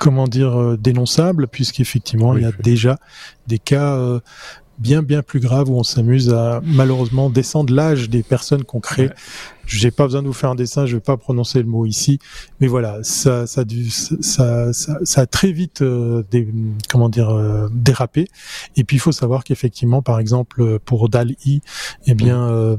[0.00, 2.98] comment dire dénonçables, puisqu'effectivement Oui, il y a déjà
[3.46, 4.20] des cas euh,
[4.78, 9.06] bien bien plus graves où on s'amuse à malheureusement descendre l'âge des personnes qu'on crée.
[9.06, 9.14] Ouais.
[9.66, 12.18] J'ai pas besoin de vous faire un dessin, je vais pas prononcer le mot ici,
[12.60, 16.52] mais voilà, ça ça dû- ça ça, ça a très vite euh, dé-
[16.90, 18.28] comment dire euh, dérapé.
[18.76, 21.62] Et puis il faut savoir qu'effectivement, par exemple, pour DAL-I,
[22.06, 22.76] eh bien euh,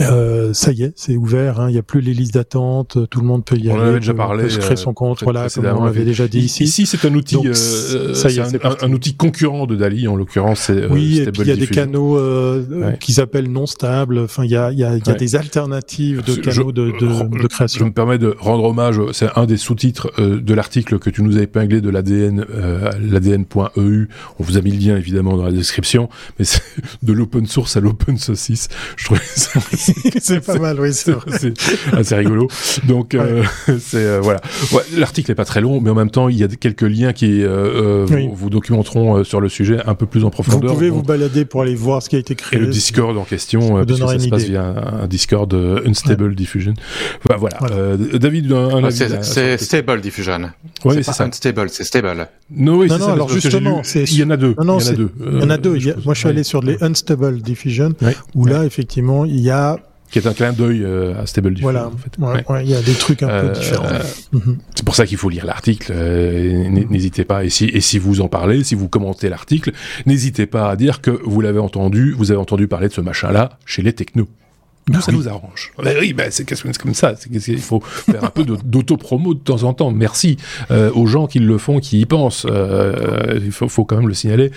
[0.00, 1.60] Euh, ça y est, c'est ouvert.
[1.60, 2.98] Hein, il n'y a plus les listes d'attente.
[3.10, 3.82] Tout le monde peut y on aller.
[3.82, 4.44] en avait déjà parlé.
[4.44, 5.22] Peut se créer son compte.
[5.22, 6.64] Voilà, comme on l'avait déjà dit ici.
[6.64, 7.34] Ici, c'est un outil.
[7.36, 10.08] Donc, euh, ça y est, un, un, outil concurrent de Dali.
[10.08, 11.20] En l'occurrence, c'est oui.
[11.20, 12.98] et puis il y a des canaux euh, ouais.
[12.98, 14.18] qu'ils appellent non stables.
[14.18, 15.16] Enfin, il y a, y a, y a ouais.
[15.16, 17.80] des alternatives de canaux je, de, de, de, création.
[17.80, 19.00] Je me permets de rendre hommage.
[19.12, 22.90] C'est un des sous-titres euh, de l'article que tu nous as épinglé de l'ADN, euh,
[23.00, 24.08] l'ADN.eu.
[24.38, 26.08] On vous a mis le lien évidemment dans la description,
[26.38, 26.62] mais c'est
[27.02, 28.68] de l'open source à l'open saucisse.
[28.96, 29.60] Je trouvais ça
[30.20, 31.14] c'est pas mal, oui, c'est
[31.92, 32.48] assez rigolo.
[32.86, 33.42] Donc euh,
[33.78, 34.40] c'est euh, voilà.
[34.72, 37.12] Ouais, L'article est pas très long, mais en même temps, il y a quelques liens
[37.12, 38.28] qui euh, oui.
[38.28, 40.70] vous, vous, documenteront sur le sujet un peu plus en profondeur.
[40.70, 42.58] Vous pouvez donc, vous balader pour aller voir ce qui a été créé.
[42.58, 45.52] Et le Discord en question, puisque ça se passe via un, un Discord
[45.86, 46.34] Unstable ouais.
[46.34, 46.74] Diffusion.
[47.28, 47.58] Bah, voilà.
[47.60, 47.96] voilà.
[47.96, 50.50] David, un, un C'est Stable Diffusion.
[50.84, 51.24] Oui, c'est ça.
[51.24, 52.28] Unstable, c'est Stable.
[52.50, 54.54] Non, oui, non, non ça, alors justement, il y en a deux.
[54.58, 55.10] Non, non, il y en a deux.
[55.20, 55.78] Il y en a deux.
[56.04, 57.92] Moi, je suis allé sur les Unstable Diffusion,
[58.34, 59.77] où là, effectivement, il y a
[60.10, 61.70] qui est un clin d'œil euh, à Stable Diffusion.
[61.70, 62.18] Voilà, en fait.
[62.18, 62.64] ouais, ouais.
[62.64, 63.86] il y a des trucs un euh, peu différents.
[63.86, 64.00] Euh,
[64.34, 64.56] mm-hmm.
[64.74, 65.92] C'est pour ça qu'il faut lire l'article.
[65.94, 67.44] Euh, n'hésitez pas.
[67.44, 69.72] Et si, et si vous en parlez, si vous commentez l'article,
[70.06, 73.58] n'hésitez pas à dire que vous l'avez entendu, vous avez entendu parler de ce machin-là
[73.66, 74.28] chez les technos.
[74.88, 75.18] Nous, ah, ça oui.
[75.18, 75.72] nous arrange.
[75.82, 77.14] Ben oui, ben c'est comme ça?
[77.30, 79.90] Il faut faire un peu d'auto-promo de temps en temps.
[79.90, 80.38] Merci
[80.70, 82.46] euh, aux gens qui le font, qui y pensent.
[82.48, 84.50] Euh, il faut, faut, quand même le signaler.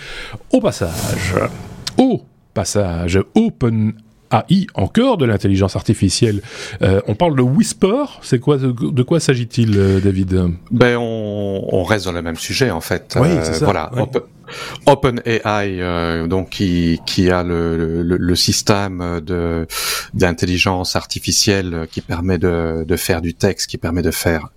[0.52, 1.36] Au passage,
[1.98, 2.22] au
[2.54, 3.94] passage, Open
[4.32, 6.42] AI, encore de l'intelligence artificielle.
[6.82, 8.04] Euh, on parle de Whisper.
[8.22, 10.52] C'est quoi de, quoi s'agit-il, euh, David?
[10.72, 13.18] Ben, on, on, reste dans le même sujet en fait.
[13.20, 13.66] Oui, c'est ça.
[13.66, 13.92] Voilà.
[13.96, 14.04] Oui.
[14.86, 19.66] OpenAI, euh, donc qui, qui a le, le, le système de
[20.14, 24.50] d'intelligence artificielle qui permet de, de faire du texte, qui permet de faire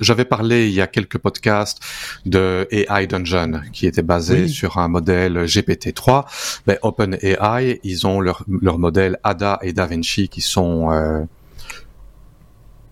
[0.00, 1.80] j'avais parlé il y a quelques podcasts
[2.26, 4.48] de AI Dungeon qui était basé oui.
[4.50, 6.24] sur un modèle GPT-3.
[6.66, 11.22] Ben, OpenAI, ils ont leur, leur modèle Ada et DaVinci qui sont euh,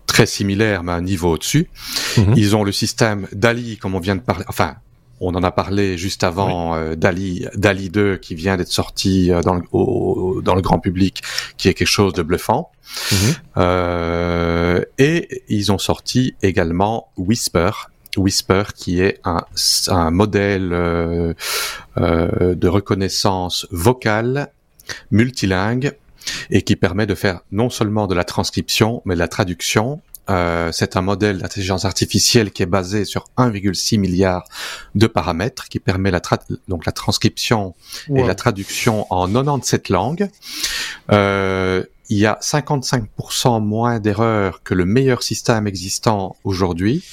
[0.07, 1.69] très similaires mais à un niveau au-dessus.
[2.17, 2.35] Mm -hmm.
[2.37, 4.77] Ils ont le système DALI comme on vient de parler, enfin
[5.21, 6.79] on en a parlé juste avant oui.
[6.81, 10.79] euh, Dali, Dali 2 qui vient d'être sorti euh, dans, le, au, dans le grand
[10.79, 11.23] public,
[11.57, 12.73] qui est quelque chose de bluffant.
[13.13, 13.17] Mmh.
[13.59, 17.71] Euh, et ils ont sorti également Whisper.
[18.17, 19.45] Whisper qui est un,
[19.89, 21.35] un modèle euh,
[21.97, 24.49] de reconnaissance vocale
[25.13, 25.93] multilingue
[26.51, 30.71] et qui permet de faire non seulement de la transcription mais de la traduction euh,
[30.73, 34.45] c'est un modèle d'intelligence artificielle qui est basé sur 1,6 milliard
[34.95, 36.21] de paramètres, qui permet la
[36.69, 37.75] donc la transcription
[38.09, 38.19] wow.
[38.19, 40.29] et la traduction en 97 langues.
[41.11, 47.05] Euh, il y a 55% moins d'erreurs que le meilleur système existant aujourd'hui.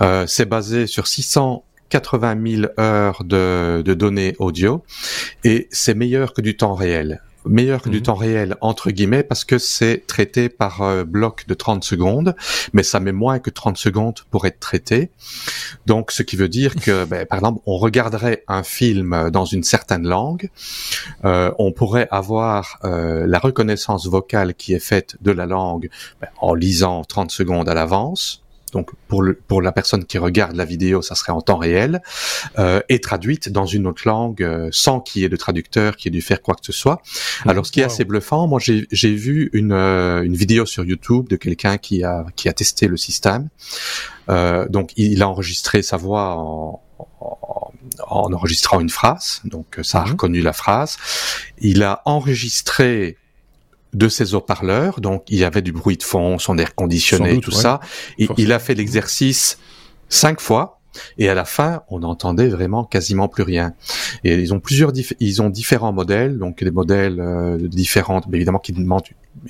[0.00, 4.84] Euh, c'est basé sur 600 80 000 heures de, de données audio
[5.42, 7.92] et c'est meilleur que du temps réel meilleur que mmh.
[7.92, 12.34] du temps réel entre guillemets parce que c'est traité par euh, bloc de 30 secondes
[12.72, 15.10] mais ça met moins que 30 secondes pour être traité
[15.86, 19.62] donc ce qui veut dire que ben, par exemple on regarderait un film dans une
[19.62, 20.50] certaine langue
[21.24, 26.28] euh, on pourrait avoir euh, la reconnaissance vocale qui est faite de la langue ben,
[26.40, 30.64] en lisant 30 secondes à l'avance donc pour, le, pour la personne qui regarde la
[30.64, 32.02] vidéo, ça serait en temps réel,
[32.58, 36.08] euh, et traduite dans une autre langue euh, sans qu'il y ait de traducteur qui
[36.08, 37.02] ait dû faire quoi que ce soit.
[37.46, 41.28] Alors ce qui est assez bluffant, moi j'ai vu une, euh, une vidéo sur YouTube
[41.28, 43.48] de quelqu'un qui a, qui a testé le système.
[44.28, 46.82] Euh, donc il a enregistré sa voix en,
[47.20, 47.72] en,
[48.06, 50.10] en enregistrant une phrase, donc ça a mmh.
[50.10, 50.96] reconnu la phrase.
[51.58, 53.16] Il a enregistré
[53.92, 57.44] de ses haut-parleurs, donc il y avait du bruit de fond, son air conditionné, doute,
[57.44, 57.62] tout ouais.
[57.62, 57.80] ça.
[58.18, 59.58] Et il a fait l'exercice
[60.08, 60.76] cinq fois.
[61.18, 63.74] Et à la fin, on n'entendait vraiment quasiment plus rien.
[64.24, 68.58] Et ils ont plusieurs, ils ont différents modèles, donc des modèles euh, différents, mais évidemment
[68.58, 69.04] qui demandent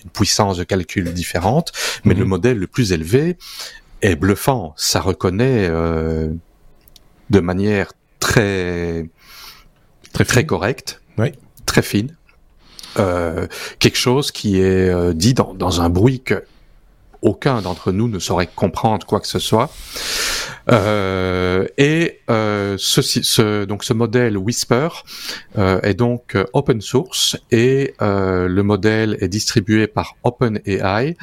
[0.05, 1.72] une puissance de calcul différente.
[2.05, 3.38] Mais le modèle le plus élevé
[4.03, 4.74] est bluffant.
[4.76, 6.29] Ça reconnaît euh,
[7.31, 9.09] de manière très
[10.12, 11.33] très, très correcte, oui.
[11.64, 12.14] très fine
[13.79, 16.44] quelque chose qui est euh, dit dans, dans, un bruit que
[17.22, 19.70] aucun d'entre nous ne saurait comprendre quoi que ce soit.
[20.70, 24.88] Euh, et euh, ce, ce, donc ce modèle Whisper
[25.59, 31.16] euh, est donc euh, open source et euh, le modèle est distribué par OpenAI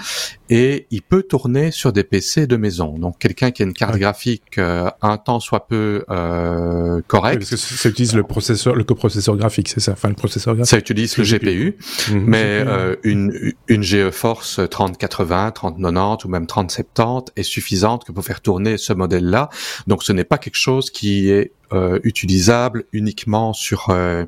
[0.49, 2.97] et il peut tourner sur des PC de maison.
[2.97, 3.99] Donc quelqu'un qui a une carte ouais.
[3.99, 7.35] graphique euh, un temps soit peu correcte.
[7.35, 9.93] Oui, parce que ça utilise le processeur, le coprocesseur graphique, c'est ça.
[9.93, 10.69] Enfin le processeur graphique.
[10.69, 11.77] Ça utilise le GPU, GPU.
[12.11, 12.99] Mmh, mais GPU.
[13.03, 18.93] une une GeForce 3080, 3090 ou même 3070 est suffisante que pour faire tourner ce
[18.93, 19.49] modèle-là.
[19.87, 24.23] Donc ce n'est pas quelque chose qui est euh, utilisable uniquement sur euh,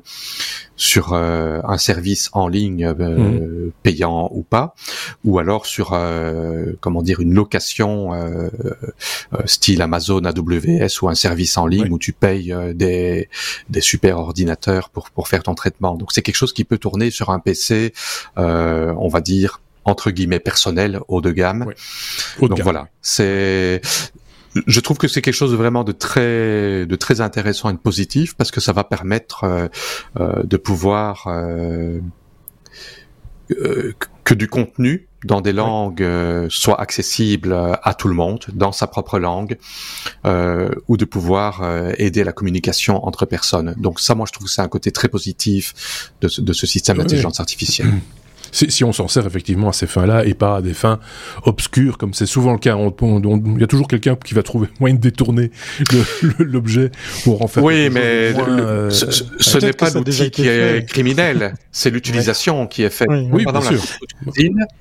[0.76, 3.70] sur euh, un service en ligne mmh.
[3.82, 4.74] payant ou pas,
[5.24, 5.98] ou alors sur
[6.80, 8.10] comment dire une location
[9.46, 13.30] style Amazon AWS ou un service en ligne où tu payes des
[13.70, 15.94] des super ordinateurs pour pour faire ton traitement.
[15.94, 17.94] Donc c'est quelque chose qui peut tourner sur un PC,
[18.36, 21.66] on va dire entre guillemets personnel haut de gamme.
[22.40, 23.80] Donc voilà, c'est
[24.66, 27.78] je trouve que c'est quelque chose de vraiment de très de très intéressant et de
[27.78, 29.68] positif parce que ça va permettre euh,
[30.18, 32.00] euh de pouvoir euh,
[34.24, 36.06] que du contenu dans des langues
[36.48, 39.58] soit accessible à tout le monde dans sa propre langue
[40.24, 41.64] ou de pouvoir
[41.98, 43.74] aider la communication entre personnes.
[43.76, 46.64] Donc ça, moi, je trouve que c'est un côté très positif de ce, de ce
[46.64, 47.92] système d'intelligence artificielle.
[48.52, 51.00] si, on s'en sert effectivement à ces fins-là et pas à des fins
[51.44, 52.76] obscures, comme c'est souvent le cas.
[52.76, 55.50] Il y a toujours quelqu'un qui va trouver moyen de détourner
[56.38, 56.90] l'objet
[57.24, 57.64] pour en faire.
[57.64, 63.08] Oui, mais euh, ce, n'est pas l'outil qui est criminel, c'est l'utilisation qui est faite.
[63.10, 63.82] Oui, bien sûr.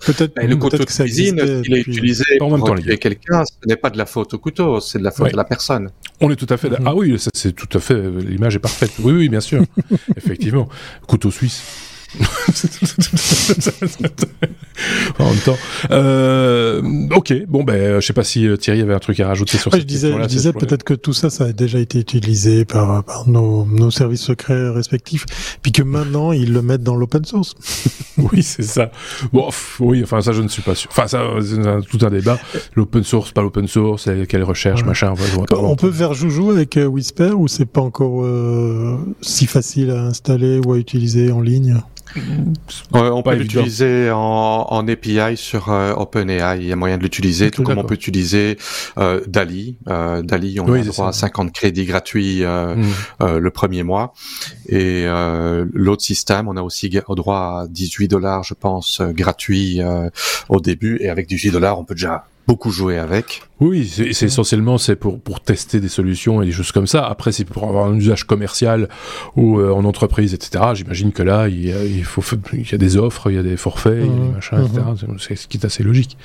[0.05, 0.33] Peut-être.
[0.41, 4.05] Le couteau de cuisine, il est utilisé pour tuer quelqu'un, ce n'est pas de la
[4.05, 5.89] faute au couteau, c'est de la faute de la personne.
[6.21, 6.69] On est tout à fait.
[6.69, 6.83] Mm-hmm.
[6.85, 8.01] Ah oui, c'est tout à fait.
[8.27, 8.91] L'image est parfaite.
[8.99, 9.63] Oui, oui, bien sûr.
[10.17, 10.67] Effectivement,
[11.07, 11.88] couteau suisse.
[15.19, 15.57] en même temps.
[15.91, 16.81] Euh,
[17.15, 19.73] ok, bon ben, je sais pas si euh, Thierry avait un truc à rajouter sur
[19.73, 23.03] ouais, Je disais, je disais peut-être que tout ça, ça a déjà été utilisé par,
[23.03, 25.25] par nos, nos services secrets respectifs,
[25.61, 27.55] puis que maintenant ils le mettent dans l'open source.
[28.17, 28.91] oui, c'est ça.
[29.31, 30.89] Bon, oui, enfin ça, je ne suis pas sûr.
[30.91, 32.39] Enfin ça, c'est tout un débat.
[32.75, 35.13] L'open source, pas l'open source, quelle recherche, machin.
[35.51, 40.03] On, peut faire joujou avec euh, Whisper ou c'est pas encore euh, si facile à
[40.03, 41.81] installer ou à utiliser en ligne?
[42.93, 46.59] On peut l'utiliser en, en, API sur euh, OpenAI.
[46.59, 48.57] Il y a moyen de l'utiliser, tout comme on peut utiliser
[48.97, 49.77] euh, Dali.
[49.87, 52.75] Euh, Dali, on a droit à 50 crédits gratuits euh,
[53.21, 54.13] euh, le premier mois.
[54.67, 55.05] Et
[55.73, 59.81] l'autre système, on a aussi droit à 18 dollars, je pense, gratuits
[60.49, 60.97] au début.
[61.01, 63.43] Et avec 18 dollars, on peut déjà beaucoup jouer avec.
[63.59, 67.05] Oui, c'est essentiellement c'est pour pour tester des solutions et des choses comme ça.
[67.05, 68.89] Après, c'est pour avoir un usage commercial
[69.35, 70.63] ou euh, en entreprise, etc.
[70.73, 73.39] J'imagine que là, il y, a, il faut il y a des offres, il y
[73.39, 74.65] a des forfaits, il y a des mmh.
[74.65, 74.81] etc.
[75.07, 75.15] Mmh.
[75.19, 76.17] C'est ce qui est assez logique.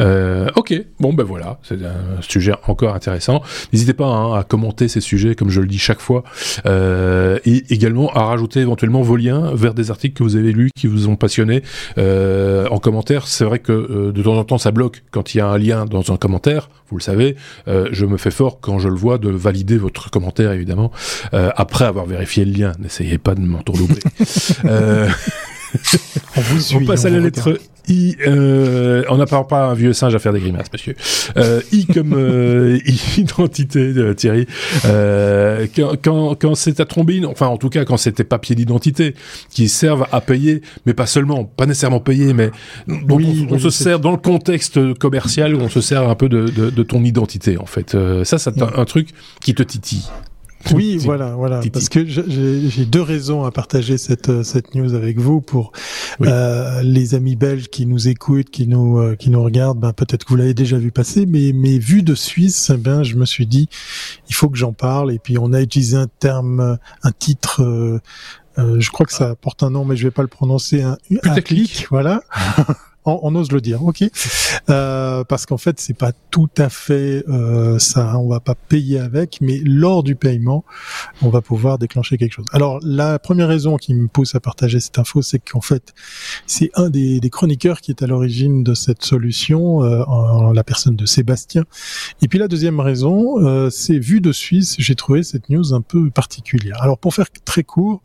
[0.00, 3.42] Euh, ok, bon ben voilà, c'est un sujet encore intéressant.
[3.72, 6.24] N'hésitez pas hein, à commenter ces sujets, comme je le dis chaque fois,
[6.66, 10.70] euh, et également à rajouter éventuellement vos liens vers des articles que vous avez lus,
[10.76, 11.62] qui vous ont passionné
[11.98, 13.26] euh, en commentaire.
[13.26, 15.58] C'est vrai que euh, de temps en temps, ça bloque quand il y a un
[15.58, 17.36] lien dans un commentaire vous le savez,
[17.68, 20.92] euh, je me fais fort quand je le vois de valider votre commentaire évidemment
[21.32, 22.72] euh, après avoir vérifié le lien.
[22.78, 24.02] N'essayez pas de m'entourlouper.
[24.66, 25.08] euh,
[26.36, 27.58] on, on passe à la lettre
[27.88, 30.94] I, euh, on n'apprend pas un vieux singe à faire des grimaces, monsieur.
[31.36, 32.78] Euh, I comme euh,
[33.16, 34.46] identité, de Thierry.
[34.84, 38.54] Euh, quand, quand, quand c'est ta trombine, enfin en tout cas quand c'est tes papiers
[38.54, 39.14] d'identité
[39.50, 42.50] qui servent à payer, mais pas seulement, pas nécessairement payer, mais
[43.08, 46.70] oui, on, se sert dans le contexte commercial, on se sert un peu de, de,
[46.70, 47.94] de ton identité en fait.
[47.94, 49.08] Euh, ça, c'est un, un truc
[49.40, 50.04] qui te titille.
[50.72, 55.18] Oui, voilà, voilà, parce que j'ai deux raisons à partager cette euh, cette news avec
[55.18, 55.72] vous pour
[56.20, 59.80] euh, les amis belges qui nous écoutent, qui nous euh, qui nous regardent.
[59.80, 63.02] Ben peut-être que vous l'avez déjà vu passer, mais mais vu de Suisse, eh ben
[63.02, 63.68] je me suis dit
[64.28, 65.12] il faut que j'en parle.
[65.12, 67.62] Et puis on a utilisé un terme, un titre.
[68.58, 70.82] Euh, je crois que ça porte un nom, mais je vais pas le prononcer.
[70.82, 72.22] Un, un clic, voilà.
[73.04, 74.04] on, ose le dire, ok,
[74.70, 78.98] euh, parce qu'en fait c'est pas tout à fait euh, ça, on va pas payer
[78.98, 80.64] avec, mais lors du paiement,
[81.20, 82.46] on va pouvoir déclencher quelque chose.
[82.52, 85.92] Alors la première raison qui me pousse à partager cette info, c'est qu'en fait
[86.46, 90.96] c'est un des, chroniqueurs qui est à l'origine de cette solution, euh, en, la personne
[90.96, 91.64] de Sébastien.
[92.20, 95.80] Et puis la deuxième raison, euh, c'est vu de Suisse, j'ai trouvé cette news un
[95.80, 96.76] peu particulière.
[96.82, 98.02] Alors pour faire très court,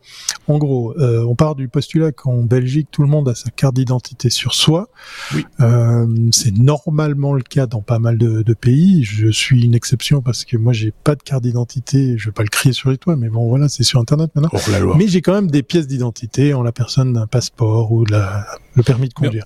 [0.48, 3.76] en gros, euh, on part du postulat qu'en Belgique tout le monde a sa carte
[3.76, 4.87] d'identité sur soi.
[5.34, 5.46] Oui.
[5.60, 9.04] Euh, c'est normalement le cas dans pas mal de, de, pays.
[9.04, 12.18] Je suis une exception parce que moi j'ai pas de carte d'identité.
[12.18, 14.50] Je vais pas le crier sur les toits, mais bon voilà, c'est sur internet maintenant.
[14.98, 18.46] Mais j'ai quand même des pièces d'identité en la personne d'un passeport ou de la,
[18.76, 19.46] le permis de conduire.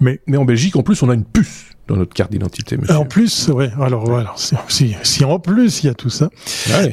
[0.00, 2.76] Mais, mais en Belgique, en plus, on a une puce dans notre carte d'identité.
[2.90, 3.70] En plus, ouais.
[3.80, 6.28] Alors voilà, si, si, en plus il y a tout ça.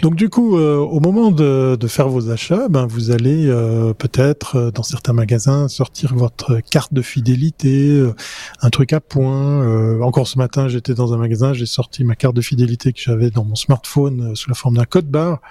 [0.02, 3.94] Donc du coup, euh, au moment de, de, faire vos achats, ben vous allez euh,
[3.94, 8.04] peut-être euh, dans certains magasins sortir votre carte de fidélité,
[8.62, 10.02] un truc à point.
[10.02, 13.30] encore ce matin, j'étais dans un magasin, j'ai sorti ma carte de fidélité que j'avais
[13.30, 15.42] dans mon smartphone sous la forme d'un code barre.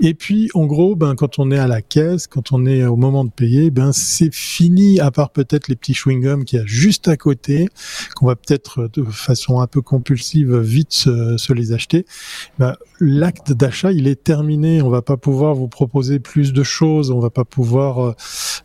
[0.00, 2.96] Et puis, en gros, ben quand on est à la caisse, quand on est au
[2.96, 4.98] moment de payer, ben c'est fini.
[4.98, 7.68] À part peut-être les petits chewing-gums qu'il y a juste à côté,
[8.16, 12.06] qu'on va peut-être de façon un peu compulsive vite se, se les acheter,
[12.58, 14.82] ben, l'acte d'achat il est terminé.
[14.82, 17.10] On va pas pouvoir vous proposer plus de choses.
[17.10, 18.14] On va pas pouvoir, euh,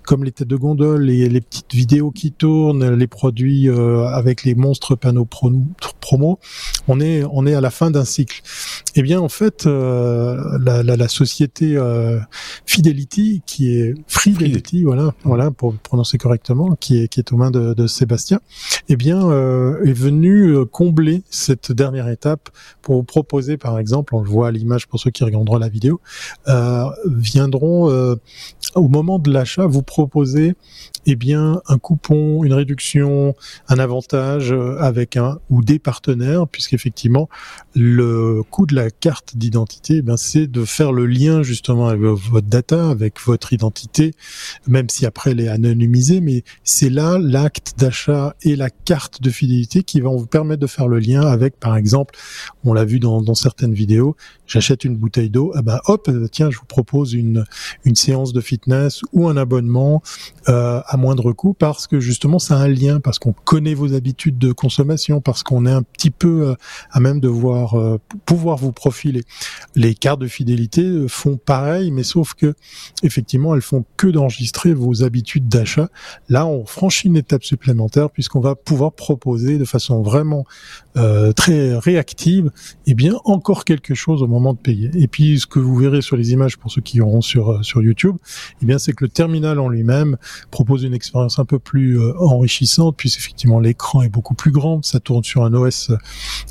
[0.04, 4.44] comme les têtes de gondole, les, les, petites vidéos qui tournent, les produits euh, avec
[4.44, 6.40] les monstres panneaux promo.
[6.88, 8.42] On est on est à la fin d'un cycle.
[8.96, 11.78] Eh bien en fait, euh, la, la, la, société
[12.66, 17.52] Fidelity qui est Fidelity, voilà voilà pour prononcer correctement, qui est qui est aux mains
[17.52, 18.40] de, de Sébastien,
[18.90, 19.32] eh bien
[19.84, 22.50] est venu combler cette dernière étape
[22.82, 25.70] pour vous proposer par exemple, on le voit à l'image pour ceux qui regarderont la
[25.70, 26.00] vidéo,
[26.48, 28.16] euh, viendront euh,
[28.76, 30.56] au moment de l'achat vous proposer
[31.06, 33.36] eh bien un coupon, une réduction,
[33.68, 37.30] un avantage euh, avec un ou des partenaires, puisqu'effectivement
[37.76, 42.48] le coût de la carte d'identité, eh c'est de faire le lien justement avec votre
[42.48, 44.14] data, avec votre identité,
[44.68, 49.30] même si après elle est anonymisée, mais c'est là l'acte d'achat et la carte de
[49.30, 52.16] fidélité qui vont vous permettre de faire le lien avec, par exemple,
[52.64, 54.16] on l'a vu dans, dans certaines vidéos,
[54.48, 57.46] j'achète une bouteille d'eau, ah ben hop, tiens, je vous propose une,
[57.84, 60.02] une séance de fitness ou un abonnement
[60.50, 64.38] euh, moindre coût parce que justement ça a un lien, parce qu'on connaît vos habitudes
[64.38, 66.56] de consommation, parce qu'on est un petit peu euh,
[66.92, 69.24] à même de voir euh, pouvoir vous profiler.
[69.76, 72.56] Les cartes de fidélité euh, font pareil, mais sauf que
[73.04, 75.90] effectivement elles font que d'enregistrer vos habitudes d'achat.
[76.30, 80.46] Là, on franchit une étape supplémentaire puisqu'on va pouvoir proposer de façon vraiment
[81.36, 82.52] très réactive,
[82.88, 84.90] et eh bien encore quelque chose au moment de payer.
[84.96, 87.82] Et puis ce que vous verrez sur les images pour ceux qui auront sur sur
[87.82, 88.16] YouTube,
[88.62, 90.16] eh bien c'est que le terminal en lui-même
[90.52, 94.84] propose une expérience un peu plus euh, enrichissante, puisque effectivement l'écran est beaucoup plus grand,
[94.84, 95.92] ça tourne sur un OS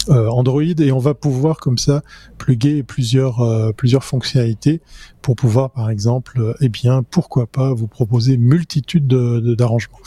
[0.09, 2.03] Android et on va pouvoir comme ça
[2.39, 4.81] pluguer plusieurs plusieurs fonctionnalités
[5.23, 9.99] pour pouvoir par exemple, eh bien pourquoi pas vous proposer multitude d'arrangements.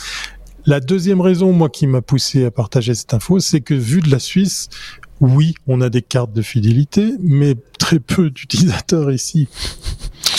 [0.67, 4.11] La deuxième raison, moi, qui m'a poussé à partager cette info, c'est que vu de
[4.11, 4.67] la Suisse,
[5.21, 9.47] oui, on a des cartes de fidélité, mais très peu d'utilisateurs ici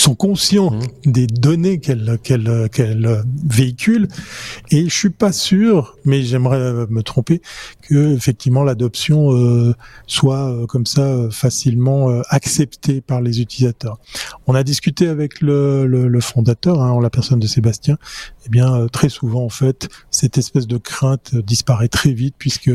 [0.01, 1.11] sont conscients mmh.
[1.11, 4.09] des données qu'elle qu'elle qu'elle véhicule
[4.71, 7.43] et je suis pas sûr mais j'aimerais me tromper
[7.83, 9.75] que effectivement l'adoption euh,
[10.07, 13.99] soit euh, comme ça euh, facilement euh, acceptée par les utilisateurs.
[14.47, 17.97] On a discuté avec le, le, le fondateur hein, en la personne de Sébastien
[18.47, 22.71] eh bien très souvent en fait cette espèce de crainte disparaît très vite puisque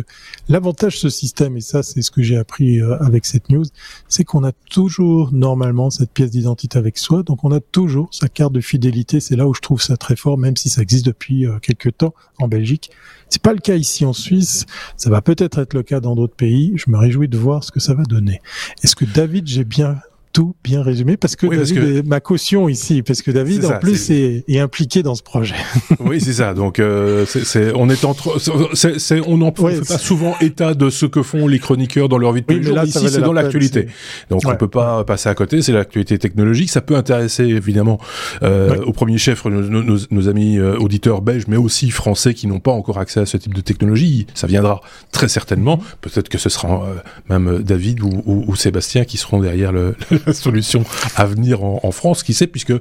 [0.50, 3.66] l'avantage de ce système et ça c'est ce que j'ai appris avec cette news,
[4.08, 8.28] c'est qu'on a toujours normalement cette pièce d'identité avec soi donc on a toujours sa
[8.28, 9.20] carte de fidélité.
[9.20, 11.98] C'est là où je trouve ça très fort, même si ça existe depuis euh, quelques
[11.98, 12.90] temps en Belgique.
[13.30, 14.66] C'est pas le cas ici en Suisse.
[14.98, 16.74] Ça va peut-être être le cas dans d'autres pays.
[16.76, 18.42] Je me réjouis de voir ce que ça va donner.
[18.84, 19.98] Est-ce que David, j'ai bien
[20.34, 24.44] tout bien résumé parce que David ma caution ici parce que David en plus est...
[24.48, 25.56] Est, impliqué dans ce projet.
[26.00, 26.54] oui, c'est ça.
[26.54, 28.40] Donc euh, c'est on est entre
[28.74, 32.34] c'est on n'en fait pas souvent état de ce que font les chroniqueurs dans leur
[32.34, 32.84] vie de tous les jours.
[32.84, 33.88] Ici, c'est dans l'actualité.
[34.30, 35.62] Donc on peut pas passer à côté.
[35.62, 36.70] C'est l'actualité technologique.
[36.70, 38.00] Ça peut intéresser évidemment
[38.42, 42.48] euh, au premier chef nos, nos, nos amis euh, auditeurs belges, mais aussi français qui
[42.48, 44.28] n'ont pas encore accès à ce type de technologie.
[44.34, 44.82] Ça viendra
[45.12, 45.80] très certainement.
[46.02, 46.96] Peut-être que ce sera euh,
[47.30, 49.96] même David ou, ou, ou, Sébastien qui seront derrière le
[50.34, 50.84] solution
[51.16, 52.74] à venir en, France, qui sait, puisque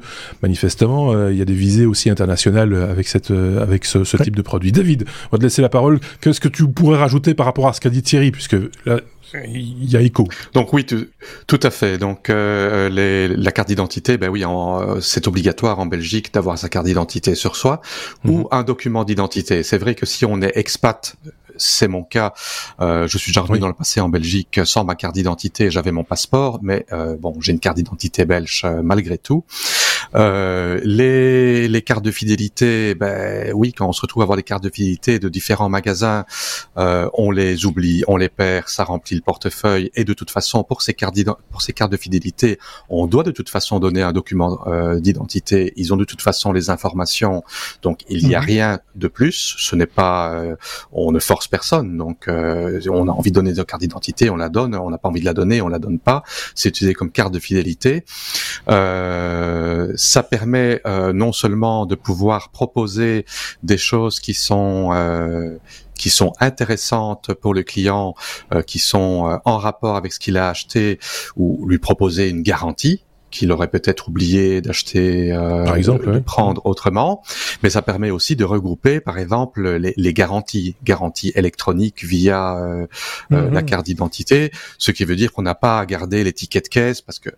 [0.43, 4.37] manifestement, euh, il y a des visées aussi internationales avec, cette, euh, avec ce, type
[4.37, 4.73] de produit.
[4.73, 6.01] David, on va te laisser la parole.
[6.21, 9.01] Qu'est-ce que tu pourrais rajouter par rapport à ce qu'a dit Thierry, puisque là,
[9.45, 10.29] il y a écho.
[10.53, 11.99] Donc oui, tout, à fait.
[11.99, 14.45] Donc euh, les, la carte d'identité, ben oui,
[15.01, 17.81] c'est obligatoire en Belgique d'avoir sa carte d'identité sur soi
[18.25, 18.45] ou mhm.
[18.51, 19.63] un document d'identité.
[19.63, 21.17] C'est vrai que si on est expat
[21.63, 22.33] c'est mon cas.
[22.81, 25.71] Euh, je suis déjà revenu dans le passé en Belgique sans ma carte d'identité.
[25.71, 29.45] J'avais mon passeport, mais euh, bon, j'ai une carte d'identité belge euh, malgré tout.
[30.15, 34.43] Euh, les, les cartes de fidélité, ben oui, quand on se retrouve à avoir des
[34.43, 36.25] cartes de fidélité de différents magasins,
[36.77, 39.91] euh, on les oublie, on les perd, ça remplit le portefeuille.
[39.95, 41.13] Et de toute façon, pour ces cartes
[41.51, 42.59] pour ces cartes de fidélité,
[42.89, 45.73] on doit de toute façon donner un document euh, d'identité.
[45.77, 47.43] Ils ont de toute façon les informations,
[47.83, 48.47] donc il n'y a mhm.
[48.47, 49.55] rien de plus.
[49.59, 50.57] Ce n'est pas, euh,
[50.93, 51.97] on ne force personne.
[51.97, 54.75] Donc euh, on a envie de donner notre carte d'identité, on la donne.
[54.75, 56.23] On n'a pas envie de la donner, on la donne pas.
[56.55, 58.05] C'est utilisé comme carte de fidélité.
[58.69, 63.25] Euh, ça permet euh, non seulement de pouvoir proposer
[63.63, 65.59] des choses qui sont euh,
[65.97, 68.15] qui sont intéressantes pour le client,
[68.53, 70.99] euh, qui sont en rapport avec ce qu'il a acheté,
[71.37, 76.65] ou lui proposer une garantie qu'il aurait peut-être oublié d'acheter, euh, par exemple, de prendre
[76.65, 77.23] autrement.
[77.63, 82.87] Mais ça permet aussi de regrouper, par exemple, les, les garanties, garanties électroniques via euh,
[83.33, 83.67] euh la mhm.
[83.67, 87.31] carte d'identité, ce qui veut dire qu'on n'a pas à garder l'étiquette caisse parce que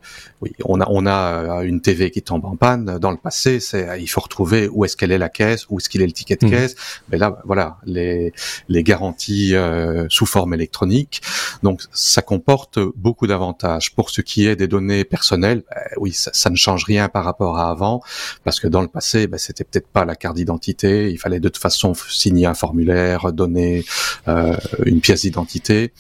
[0.43, 2.99] oui, on a on a une TV qui tombe en panne.
[2.99, 5.89] Dans le passé, c'est il faut retrouver où est-ce qu'elle est la caisse, où est-ce
[5.89, 6.51] qu'il est l'étiquette mhm.
[6.51, 6.75] caisse.
[7.11, 8.33] Mais là, voilà, les
[8.69, 11.23] les garanties euh, sous forme électronique.
[11.63, 13.95] Donc ça comporte beaucoup d'avantages.
[13.95, 15.63] Pour ce qui est des données personnelles,
[15.97, 18.03] oui, ça, ça, ne change rien par rapport à avant,
[18.45, 21.11] parce que dans le passé, ben, c'était peut-être pas la carte d'identité.
[21.11, 23.85] Il fallait de toute façon signer un formulaire, donner
[24.29, 24.57] euh,
[24.87, 25.93] une pièce d'identité.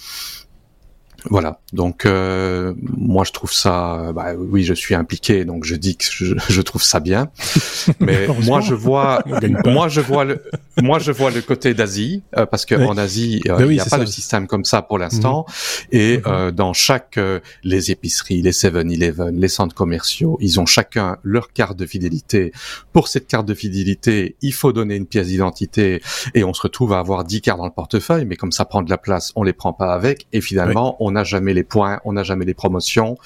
[1.30, 1.60] Voilà.
[1.72, 4.12] Donc euh, moi je trouve ça.
[4.14, 7.30] Bah, oui, je suis impliqué, donc je dis que je, je trouve ça bien.
[8.00, 9.22] Mais moi je vois,
[9.64, 10.42] moi je vois le,
[10.82, 13.80] moi je vois le côté d'Asie euh, parce que en Asie euh, ben il n'y
[13.80, 15.46] a pas de système comme ça pour l'instant.
[15.48, 15.54] Mhm.
[15.92, 16.50] Et mhm.
[16.52, 17.18] dans chaque
[17.62, 22.52] les épiceries, les 7-Eleven, les centres commerciaux, ils ont chacun leur carte de fidélité.
[22.92, 26.02] Pour cette carte de fidélité, il faut donner une pièce d'identité
[26.34, 28.82] et on se retrouve à avoir 10 cartes dans le portefeuille, mais comme ça prend
[28.82, 32.00] de la place, on les prend pas avec et finalement on n'a jamais les points,
[32.04, 33.16] on n'a jamais les promotions.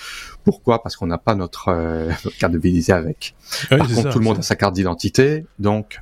[0.44, 0.82] Pourquoi?
[0.82, 3.34] Parce qu'on n'a pas notre, euh, carte de fidélité avec.
[3.68, 6.00] Par contre, tout le monde a sa carte d'identité, donc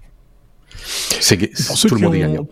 [0.77, 2.49] c'est tout le monde est gagnant.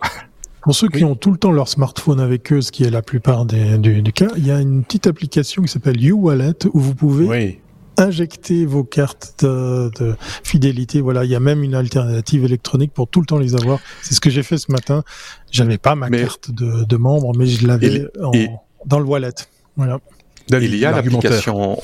[0.65, 3.03] Pour ceux qui ont tout le temps leur smartphone avec eux, ce qui est la
[3.03, 6.95] plupart des, du, cas, il y a une petite application qui s'appelle YouWallet où vous
[6.95, 7.61] pouvez
[7.97, 11.01] injecter vos cartes de, fidélité.
[11.01, 13.79] Voilà, il y a même une alternative électronique pour tout le temps les avoir.
[14.01, 15.03] C'est ce que j'ai fait ce matin.
[15.51, 18.07] J'avais pas ma carte de, de, membre, mais je l'avais
[18.85, 19.35] dans le wallet.
[19.77, 19.99] Voilà.
[20.49, 21.77] il y a l'application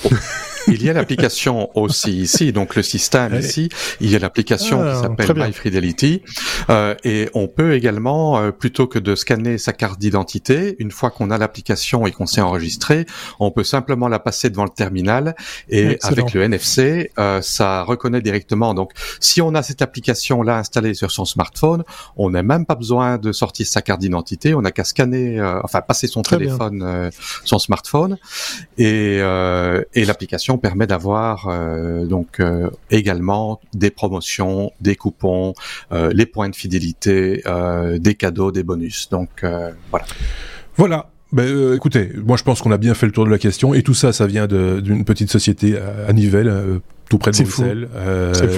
[0.68, 3.70] il y a l'application aussi ici, donc le système ici.
[4.00, 6.22] Il y a l'application qui ah, s'appelle MyFidelity
[6.70, 11.12] euh, et on peut également, euh, plutôt que de scanner sa carte d'identité, une fois
[11.12, 13.06] qu'on a l'application et qu'on s'est enregistré,
[13.40, 15.36] on peut simplement la passer devant le terminal
[15.70, 18.74] et avec le NFC, euh, ça reconnaît directement.
[18.74, 21.84] Donc, si on a cette application là installée sur son smartphone,
[22.16, 24.54] on n'a même pas besoin de sortir sa carte d'identité.
[24.54, 27.10] On n'a qu'à scanner, euh, enfin passer son téléphone, euh,
[27.46, 28.18] son smartphone
[28.78, 29.18] et,
[29.94, 35.54] et l'application permet d'avoir euh, donc euh, également des promotions, des coupons,
[35.92, 37.44] euh, les points de fidélité,
[38.00, 39.10] des cadeaux, des bonus.
[39.10, 39.30] Donc
[39.90, 40.06] voilà.
[40.78, 43.74] Voilà, ben, écoutez, moi je pense qu'on a bien fait le tour de la question
[43.74, 45.78] et tout ça, ça vient d'une petite société
[46.08, 47.90] à, Nivelles, tout près de Bruxelles,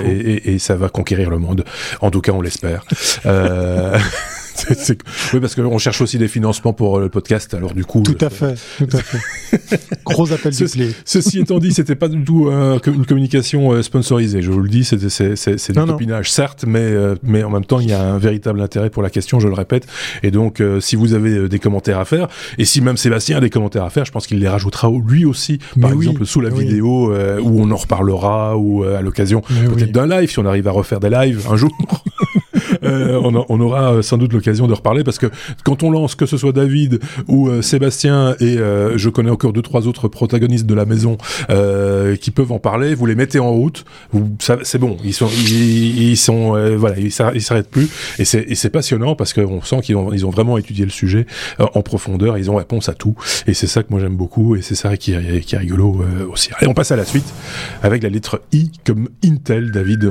[0.05, 1.65] et, et, ça va conquérir le monde.
[2.01, 2.85] En tout cas, on l'espère.
[5.33, 8.03] Oui, parce qu'on cherche aussi des financements pour euh, le podcast, alors du coup.
[8.03, 9.79] Tout à fait, tout à fait.
[10.05, 10.91] Gros appel du clé.
[11.05, 14.41] Ceci étant dit, c'était pas du tout euh, une communication euh, sponsorisée.
[14.41, 16.93] Je vous le dis, c'est du copinage, certes, mais,
[17.23, 19.53] mais en même temps, il y a un véritable intérêt pour la question, je le
[19.53, 19.87] répète.
[20.21, 22.27] Et donc, si vous avez des commentaires à faire,
[22.57, 25.25] et si même Sébastien a des commentaires à faire, je pense qu'il les rajoutera lui
[25.25, 30.07] aussi, par exemple, sous la vidéo, où on en reparlera, ou à l'occasion peut-être d'un
[30.07, 31.71] live, si on arrive à refaire des lives un jour.
[32.83, 35.27] Euh, on, aura euh, sans doute l'occasion de reparler parce que
[35.63, 38.57] quand on lance, que ce soit David ou euh, Sébastien et
[38.95, 41.17] je connais encore deux trois autres protagonistes de la maison
[42.19, 43.85] qui peuvent en parler, vous les mettez en route,
[44.39, 49.61] c'est bon, ils sont, ils, sont, voilà, ils s'arrêtent plus et c'est passionnant parce qu'on
[49.61, 51.25] sent qu'ils ont, ils ont vraiment étudié le sujet
[51.59, 53.15] en profondeur, ils ont réponse à tout
[53.47, 56.49] et c'est ça que moi j'aime beaucoup et c'est ça qui, qui est rigolo aussi.
[56.57, 57.33] Allez, on passe à la suite
[57.81, 60.09] avec la lettre I comme Intel, David.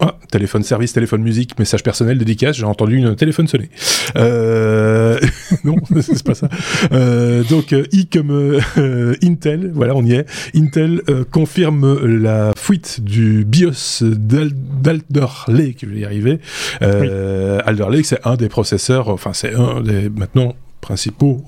[0.00, 3.70] Ah, téléphone service, téléphone musique, message personnel dédicace, j'ai entendu une téléphone sonner.
[4.16, 5.18] Euh...
[5.64, 6.48] non, c'est pas ça.
[6.92, 10.26] Euh, donc euh, I comme euh, Intel, voilà, on y est.
[10.54, 16.40] Intel confirme la fuite du BIOS d'Alder Lake, je vais y arriver.
[16.80, 21.44] Alder Lake, c'est un des processeurs, enfin c'est un des maintenant principaux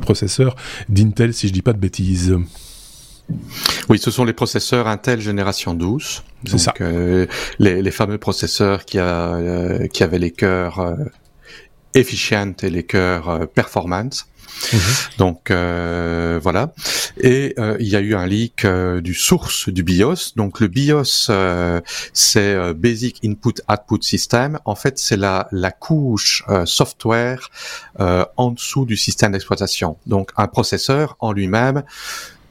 [0.00, 0.56] processeurs
[0.88, 2.36] d'Intel, si je dis pas de bêtises.
[3.88, 6.22] Oui, ce sont les processeurs Intel génération 12.
[6.46, 6.74] C'est ça.
[6.80, 7.26] Euh,
[7.58, 10.96] les, fameux processeurs qui, a, euh, qui avaient les cœurs euh,
[11.94, 14.26] efficient et les cœurs performance.
[14.72, 14.80] Mhm.
[15.18, 16.72] Donc voilà.
[17.20, 20.34] Et il y a eu un leak du source du BIOS.
[20.36, 21.30] Donc le BIOS,
[22.12, 24.58] c'est Basic Input Output System.
[24.64, 27.50] En fait, c'est la, la couche software
[27.98, 29.96] en dessous du système d'exploitation.
[30.06, 31.82] Donc un processeur en lui-même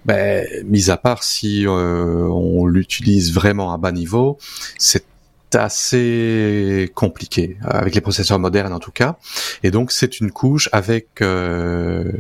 [0.06, 4.38] ben, mis à part si euh, on l'utilise vraiment à bas niveau,
[4.78, 5.06] c'est
[5.54, 9.18] assez compliqué avec les processeurs modernes en tout cas.
[9.64, 12.12] Et donc c'est une couche avec euh,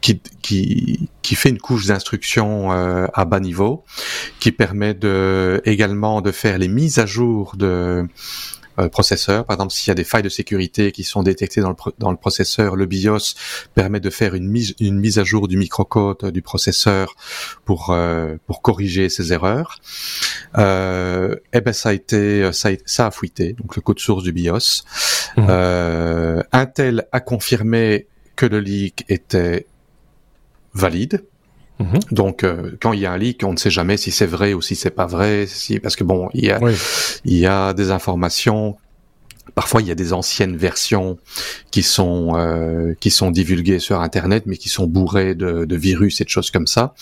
[0.00, 3.84] qui, qui, qui, fait une couche d'instruction euh, à bas niveau,
[4.40, 8.06] qui permet de également de faire les mises à jour de
[8.78, 9.44] euh, processeur.
[9.44, 12.10] Par exemple, s'il y a des failles de sécurité qui sont détectées dans le, dans
[12.10, 13.34] le processeur, le BIOS
[13.74, 17.14] permet de faire une mise, une mise à jour du microcode du processeur
[17.64, 19.80] pour euh, pour corriger ces erreurs.
[20.58, 23.98] Euh, et eh ben ça a été ça a, ça a fuité donc le code
[23.98, 24.84] source du BIOS.
[25.36, 25.46] Mmh.
[25.48, 28.06] Euh, Intel a confirmé
[28.36, 29.66] que le leak était
[30.74, 31.24] valide.
[31.78, 31.98] Mhm.
[32.10, 34.54] Donc, euh, quand il y a un leak, on ne sait jamais si c'est vrai
[34.54, 36.58] ou si c'est pas vrai, si parce que bon, il y a,
[37.24, 38.76] il y a des informations
[39.54, 41.18] Parfois, il y a des anciennes versions
[41.70, 46.20] qui sont euh, qui sont divulguées sur Internet, mais qui sont bourrées de, de virus
[46.20, 46.94] et de choses comme ça.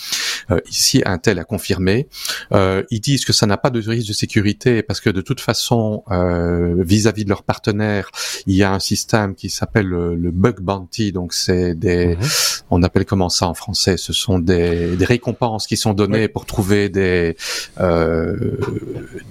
[0.51, 2.09] Euh, ici, Intel a confirmé.
[2.53, 5.41] Euh, ils disent que ça n'a pas de risque de sécurité parce que de toute
[5.41, 8.11] façon, euh, vis-à-vis de leurs partenaires,
[8.47, 11.13] il y a un système qui s'appelle le, bug bounty.
[11.13, 12.27] Donc, c'est des, mhm.
[12.71, 13.97] on appelle comment ça en français?
[13.97, 17.37] Ce sont des, des récompenses qui sont données pour trouver des
[17.81, 18.37] euh,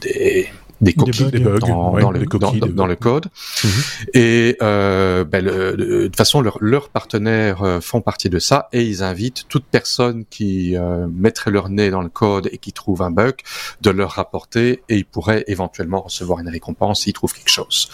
[0.01, 0.49] des
[0.83, 2.25] des coquilles des bugs, dans, dans, le,
[2.73, 3.27] dans, le, code.
[3.63, 3.69] Mhm.
[4.13, 8.83] Et euh, ben le, de toute façon, leurs partenaires euh, font partie de ça et
[8.83, 13.01] ils invitent toute personne qui euh, mettrait leur nez dans le code et qui trouve
[13.01, 13.35] un bug
[13.81, 17.89] de leur rapporter et ils pourraient éventuellement recevoir une récompense s'ils trouvent quelque chose.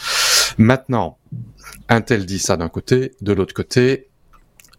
[0.58, 1.18] Maintenant,
[1.88, 4.09] Intel dit ça d'un côté, de l'autre côté,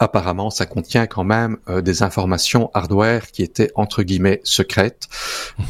[0.01, 5.09] apparemment ça contient quand même euh, des informations hardware qui étaient entre guillemets secrètes,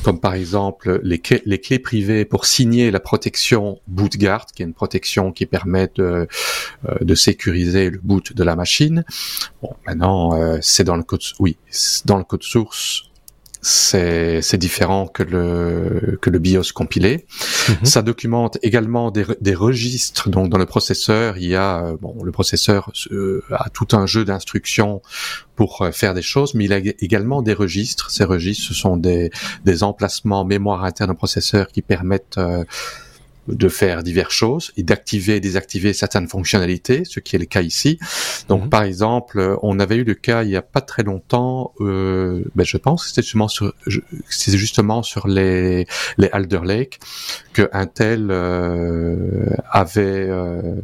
[0.05, 5.33] comme par exemple les clés, privées pour signer la protection bootguard, qui est une protection
[5.33, 6.29] qui permet de,
[6.89, 9.05] euh, sécuriser le boot de la machine.
[9.61, 11.59] Bon, maintenant euh, c'est dans le code, oui,
[12.07, 13.10] dans le code source
[13.63, 17.27] c'est différent que le que le BIOS compilé.
[17.69, 17.85] Mhm.
[17.85, 20.31] Ça documente également des, des, registres.
[20.31, 24.07] Donc dans le processeur, il y a euh, bon le processeur euh, a tout un
[24.07, 25.03] jeu d'instructions
[25.57, 28.11] pour euh, faire des choses, mais il a également des registres.
[28.11, 29.31] Ces registres, ce sont des
[29.65, 32.41] des emplacements mémoire interne au processeur qui permettent
[33.49, 37.63] de faire diverses choses et d'activer et désactiver certaines fonctionnalités, ce qui est le cas
[37.63, 37.99] ici.
[38.49, 38.69] Donc, mhm.
[38.71, 42.65] par exemple, on avait eu le cas il y a pas très longtemps, euh, ben,
[42.65, 43.73] je pense que c'était justement sur,
[44.29, 45.87] c'est justement sur les
[46.19, 47.01] les Alder Lake
[47.53, 50.77] que Intel euh, avait euh,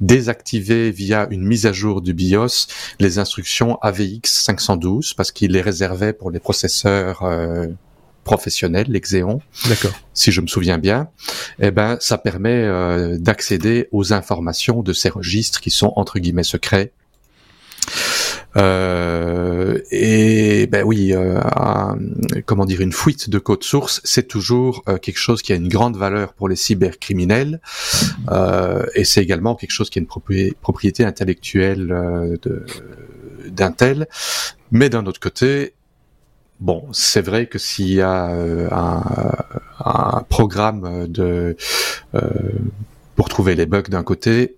[0.00, 2.66] désactivé via une mise à jour du BIOS
[3.00, 7.66] les instructions AVX 512 parce qu'il les réservait pour les processeurs euh,
[8.26, 11.08] professionnel, l'Exéon, d'accord, si je me souviens bien,
[11.60, 16.42] eh ben ça permet euh, d'accéder aux informations de ces registres qui sont entre guillemets
[16.42, 16.90] secrets.
[18.56, 21.40] Euh, et ben oui, euh,
[22.46, 25.96] comment dire, une fuite de code source, c'est toujours quelque chose qui a une grande
[25.96, 27.60] valeur pour les cybercriminels,
[28.96, 32.38] et c'est également quelque chose qui a une propriété intellectuelle
[33.46, 34.08] d'Intel.
[34.72, 35.75] Mais d'un autre côté,
[36.60, 39.02] Bon, c'est vrai que s'il y a euh, un,
[39.84, 41.56] un, programme de
[42.14, 42.30] euh,
[43.14, 44.56] pour trouver les bugs d'un côté,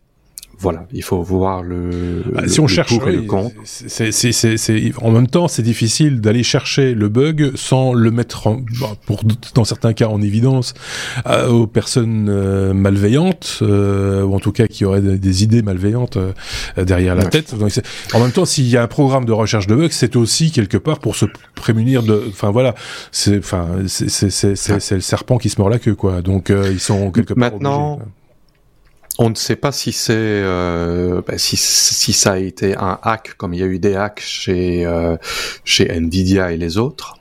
[0.60, 3.24] voilà, il faut voir le, bah, si on cherche, le
[3.64, 8.48] C'est, en même temps, c'est difficile d'aller chercher le bug sans le mettre,
[8.80, 9.22] bah, pour
[9.54, 10.74] dans certains cas, en évidence
[11.28, 16.18] euh, aux personnes euh, malveillantes euh, ou en tout cas qui auraient des, idées malveillantes
[16.76, 17.54] derrière la tête.
[17.54, 17.70] Donc,
[18.12, 20.76] en même temps, s'il y a un programme de recherche de bugs, c'est aussi quelque
[20.76, 22.24] part pour se prémunir de.
[22.30, 22.74] Enfin voilà,
[23.12, 26.20] c'est enfin c'est le serpent qui se mord la queue quoi.
[26.20, 27.52] Donc ils sont quelque part.
[27.52, 28.00] Maintenant.
[29.20, 33.34] On ne sait pas si c'est euh, bah, si, si ça a été un hack
[33.36, 35.16] comme il y a eu des hacks chez euh,
[35.64, 37.18] chez Nvidia et les autres.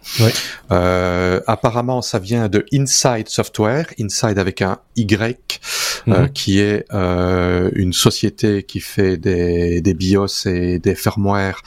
[0.71, 5.59] Euh, apparemment, ça vient de Inside Software, Inside avec un Y,
[6.07, 6.29] euh, mhm.
[6.33, 11.61] qui est euh, une société qui fait des, des BIOS et des firmware,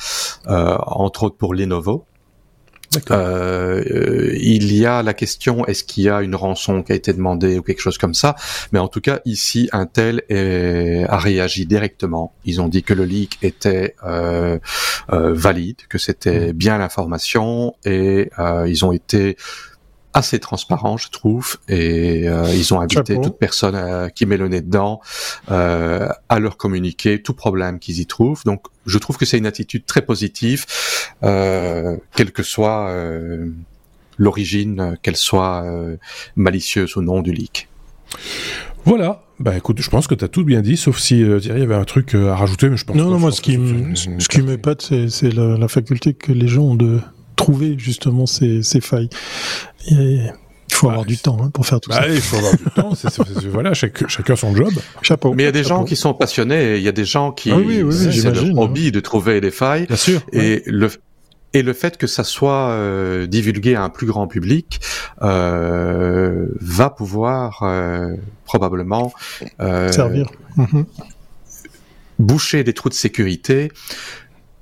[0.46, 2.04] entre autres pour Lenovo.
[3.11, 6.95] Euh, euh, il y a la question est-ce qu'il y a une rançon qui a
[6.97, 8.34] été demandée ou quelque chose comme ça,
[8.72, 12.34] mais en tout cas ici Intel est, a réagi directement.
[12.45, 14.59] Ils ont dit que le leak était euh,
[15.12, 16.53] euh valide, que c'était mmh.
[16.53, 19.36] bien l'information et euh, ils ont été
[20.12, 24.48] assez transparent, je trouve, et euh, ils ont invité toute personne euh, qui met le
[24.48, 25.00] nez dedans
[25.50, 28.42] euh, à leur communiquer tout problème qu'ils y trouvent.
[28.44, 30.66] Donc, je trouve que c'est une attitude très positive,
[31.22, 33.50] euh, quelle que soit euh,
[34.18, 35.64] l'origine, qu'elle soit
[36.36, 37.68] malicieuse ou non du leak.
[38.84, 39.22] Voilà.
[39.38, 41.74] Bah écoute, je pense que tu as tout bien dit, sauf si euh, Thierry avait
[41.74, 43.58] un truc à rajouter, mais je pense non, non, moi, ce qui,
[43.94, 47.00] ce qui m'épate, c'est la, la faculté que les gens ont de
[47.41, 49.09] trouver justement ces, ces failles.
[49.88, 50.32] il
[50.70, 52.09] faut avoir du temps hein, pour faire tout bah, ça.
[52.09, 52.93] Il faut avoir du temps.
[53.51, 54.72] voilà, chacun son job.
[55.03, 55.34] Chapeau.
[55.34, 56.76] Mais il y a des gens qui sont passionnés.
[56.76, 59.51] Il y a des gens qui, ah oui, oui, c'est leur hobby de trouver des
[59.51, 59.86] failles.
[59.86, 60.20] Bien sûr.
[60.32, 60.91] Et le
[61.53, 64.80] et le fait que ça soit euh, divulgué à un plus grand public
[65.22, 68.14] euh, va pouvoir euh,
[68.45, 69.12] probablement
[69.61, 70.84] euh, servir, mhm.
[72.18, 73.72] boucher des trous de sécurité.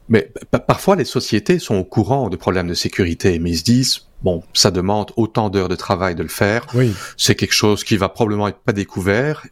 [0.09, 0.33] Mais
[0.67, 4.43] parfois, les sociétés sont au courant de problèmes de sécurité, mais ils se disent bon,
[4.53, 6.67] ça demande autant d'heures de travail de le faire.
[6.75, 6.93] Oui.
[7.17, 9.47] C'est quelque chose qui va probablement être pas découvert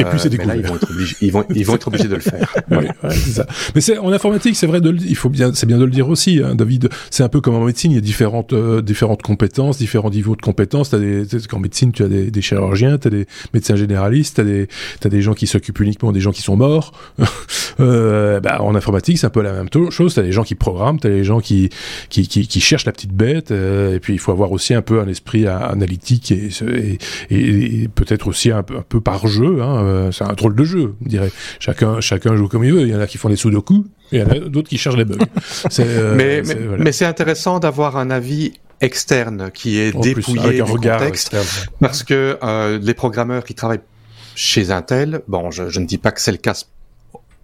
[0.00, 2.08] et puis c'est des là, ils vont être obligés, ils vont, ils vont être obligés
[2.08, 2.54] de le faire.
[2.70, 3.46] oui, ouais, ça.
[3.74, 5.90] Mais c'est en informatique, c'est vrai de, le, il faut bien, c'est bien de le
[5.90, 6.88] dire aussi, hein, David.
[7.10, 10.36] C'est un peu comme en médecine, il y a différentes, euh, différentes compétences, différents niveaux
[10.36, 10.90] de compétences.
[10.90, 14.68] T'as des, en médecine, tu as des, des chirurgiens, t'as des médecins généralistes, t'as des,
[15.00, 16.92] t'as des gens qui s'occupent uniquement des gens qui sont morts.
[17.80, 20.14] euh, bah, en informatique, c'est un peu la même chose.
[20.14, 21.68] T'as des gens qui programment, t'as des gens qui,
[22.08, 23.50] qui, qui, qui cherchent la petite bête.
[23.50, 26.98] Euh, et puis il faut avoir aussi un peu un esprit analytique et, et,
[27.30, 29.62] et, et peut-être aussi un peu, un peu par jeu.
[29.62, 31.32] Hein, euh, c'est un drôle de jeu, je dirais.
[31.58, 32.82] Chacun, chacun joue comme il veut.
[32.82, 34.78] Il y en a qui font des sudoku, et il y en a d'autres qui
[34.78, 35.18] cherchent les bugs.
[35.80, 36.92] Euh, mais voilà.
[36.92, 40.98] c'est intéressant d'avoir un avis externe qui est en dépouillé plus, avec un du regard
[40.98, 41.68] contexte, externe.
[41.80, 43.80] parce que euh, les programmeurs qui travaillent
[44.34, 46.54] chez Intel, bon, je, je ne dis pas que c'est le cas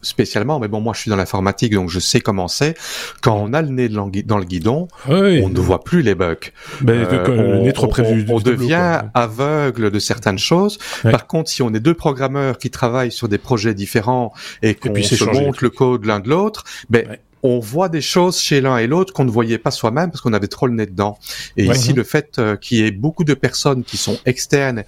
[0.03, 2.75] spécialement, mais bon, moi je suis dans l'informatique, donc je sais comment c'est.
[3.23, 4.07] Quand on a le nez dans
[4.39, 5.43] le guidon, oui.
[5.45, 6.37] on ne voit plus les bugs.
[6.81, 9.11] Ben, euh, on, le nez trop près on, tableau, devient quoi.
[9.15, 10.79] aveugle de certaines choses.
[11.05, 11.11] Ouais.
[11.11, 14.33] Par contre, si on est deux programmeurs qui travaillent sur des projets différents
[14.63, 17.21] et qu'on se changé, montre le code l'un de l'autre, ben Ouais.
[17.43, 20.33] on voit des choses chez l'un et l'autre qu'on ne voyait pas soi-même parce qu'on
[20.35, 21.19] avait trop le nez dedans.
[21.57, 21.75] Et Ouais.
[21.75, 24.85] ici, le fait euh, qu'il y ait beaucoup de personnes qui sont externes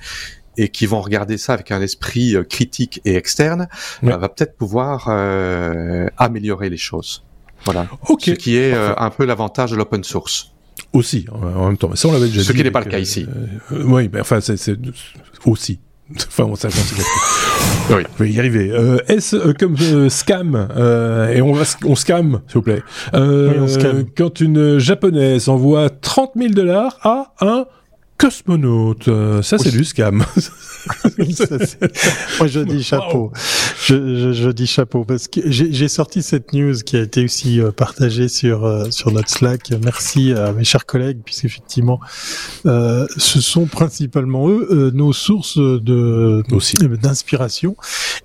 [0.59, 3.69] et qui vont regarder ça avec un esprit euh, critique et externe,
[4.03, 4.13] Ouais.
[4.13, 7.25] euh, va peut-être pouvoir euh, améliorer les choses.
[7.65, 7.87] Voilà.
[8.09, 8.23] Ok.
[8.27, 10.49] Ce qui est euh, un peu l'avantage de l'open source.
[10.95, 11.89] Aussi, en même temps.
[11.91, 12.59] Mais ça, on l'avait déjà Ce dit.
[12.59, 13.27] qui n'est pas le cas ici.
[13.73, 14.77] euh, oui, mais enfin, c'est c'est
[15.47, 15.79] aussi.
[16.29, 16.53] Enfin, on.
[17.95, 18.03] Oui.
[18.19, 18.71] Je vais y arriver.
[18.71, 22.83] Euh, S euh, comme euh, scam euh, et on va on scam s'il vous plaît.
[23.15, 24.05] Euh, Oui, on scam.
[24.17, 27.65] Quand une japonaise envoie 30 000 dollars à un
[28.19, 30.25] cosmonaute, euh, ça c'est du scam.
[31.33, 31.59] Ça,
[32.39, 33.33] Moi, je dis chapeau.
[33.85, 37.61] Je, je, je dis chapeau parce que j'ai sorti cette news qui a été aussi
[37.61, 39.71] euh, partagée sur euh, sur notre Slack.
[39.85, 42.01] Merci à mes chers collègues puisqu'effectivement,
[42.67, 46.43] euh, ce sont principalement eux euh, nos sources de
[46.97, 47.77] d'inspiration.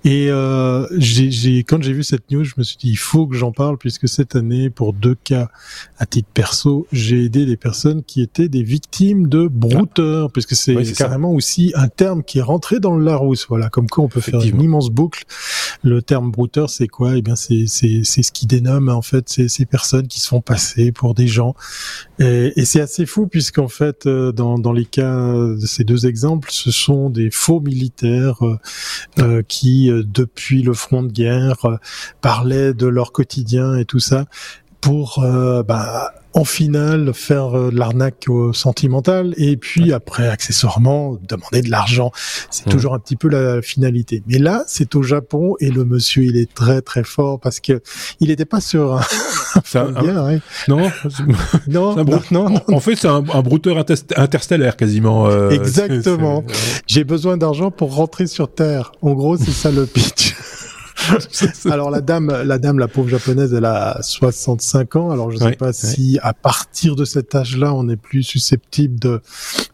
[0.04, 3.36] Et euh, j'ai quand j'ai vu cette news, je me suis dit il faut que
[3.36, 5.50] j'en parle puisque cette année, pour deux cas
[5.98, 9.48] à titre perso, j'ai aidé des personnes qui étaient des victimes de
[10.34, 11.06] puisque c'est Oui, c'est ça.
[11.06, 13.46] carrément aussi un terme qui est rentré dans le Larousse.
[13.48, 15.24] Voilà, comme quoi on peut faire une immense boucle.
[15.84, 17.16] Le terme brouteur, c'est quoi?
[17.16, 20.28] Eh bien, c'est c'est c'est ce qui dénomme en fait ces, ces personnes qui se
[20.28, 21.56] font passer pour des gens.
[22.20, 26.08] Et, et c'est assez fou puisqu'en fait, euh, dans dans les cas de ces deux
[26.08, 28.58] exemples, ce sont des faux militaires euh,
[29.20, 31.78] euh, qui, euh, depuis le front de guerre,
[32.22, 34.26] parlaient de leur quotidien et tout ça
[34.88, 41.62] pour, euh, bah, en finale, faire euh, de l'arnaque sentimentale et puis après, accessoirement, demander
[41.62, 42.12] de l'argent.
[42.52, 44.22] C'est toujours un petit peu la finalité.
[44.28, 47.82] Mais là, c'est au Japon et le monsieur, il est très très fort parce que
[48.20, 49.02] il n'était pas sur un
[49.76, 50.40] hein.
[50.68, 50.90] non,
[51.68, 52.62] Non, un non, brou- non, non.
[52.72, 55.28] en fait, c'est un, brouteur interst- interstellaire quasiment.
[55.28, 56.44] euh, Exactement.
[56.86, 58.92] J'ai besoin d'argent pour rentrer sur Terre.
[59.02, 60.36] En gros, c'est ça le pitch.
[61.70, 65.12] Alors la dame, la dame, la pauvre japonaise, elle a 65 ans.
[65.12, 69.00] Alors je sais Ouais, pas si à partir de cet âge-là, on est plus susceptible
[69.00, 69.22] de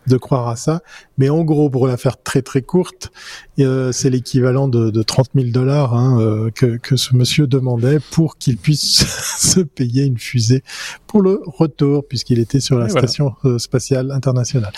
[0.08, 0.82] de croire à ça.
[1.18, 3.12] Mais en gros, pour la faire très très courte,
[3.60, 8.00] euh, c'est l'équivalent de, de 30 000 dollars hein, euh, que que ce monsieur demandait
[8.12, 9.06] pour qu'il puisse
[9.38, 10.64] se payer une fusée
[11.08, 14.74] pour le retour, puisqu'il était sur la Et station euh, spatiale internationale.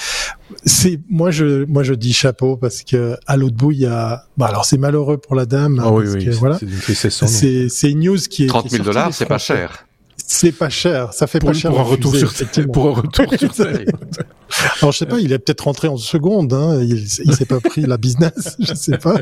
[0.66, 4.26] C'est moi je moi je dis chapeau parce que à l'autre bout il y a
[4.38, 6.60] bah alors c'est malheureux pour la dame hein, oui, parce oui, que, voilà
[7.70, 9.88] c'est une news qui est 30 qui est 000 sortie dollars, c'est pas cher.
[10.28, 12.94] C'est pas cher, ça fait Pour, pas cher pour un retour fusée, sur pour un
[12.94, 13.86] retour sur Terre.
[14.82, 17.60] Alors je sais pas, il est peut-être rentré en seconde, hein, il, il s'est pas
[17.60, 19.18] pris la business, je sais pas.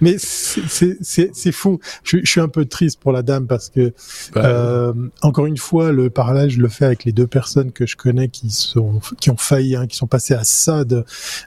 [0.00, 1.80] Mais c'est c'est c'est c'est fou.
[2.04, 3.92] Je, je suis un peu triste pour la dame parce que
[4.32, 4.92] Bah, euh,
[5.22, 8.28] encore une fois, le parallèle, je le fais avec les deux personnes que je connais
[8.28, 11.04] qui sont qui ont failli, hein, qui sont passées à ça de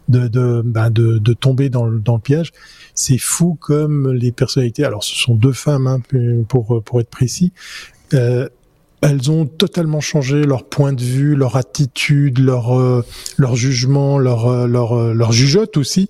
[0.10, 2.52] de de, ben, de, de tomber dans le, dans le piège.
[2.94, 4.84] C'est fou comme les personnalités.
[4.84, 6.02] Alors, ce sont deux femmes, hein,
[6.50, 7.54] pour pour être précis.
[8.14, 8.48] Euh,
[9.02, 13.06] elles ont totalement changé leur point de vue, leur attitude, leur euh,
[13.38, 16.10] leur jugement, leur euh, leur euh, leur jugeote aussi,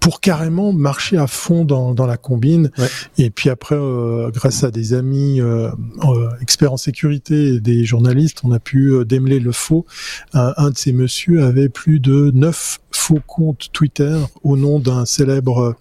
[0.00, 2.70] pour carrément marcher à fond dans dans la combine.
[2.78, 2.88] Ouais.
[3.18, 5.70] Et puis après, euh, grâce à des amis euh,
[6.04, 9.86] euh, experts en sécurité et des journalistes, on a pu démêler le faux.
[10.32, 15.04] Un, un de ces messieurs avait plus de neuf faux compte Twitter au nom d'un
[15.04, 15.76] célèbre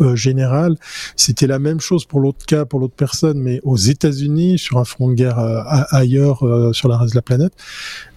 [0.00, 0.76] euh, général.
[1.16, 4.84] C'était la même chose pour l'autre cas, pour l'autre personne, mais aux États-Unis, sur un
[4.84, 5.38] front de guerre
[5.90, 7.52] ailleurs sur la reste de la planète.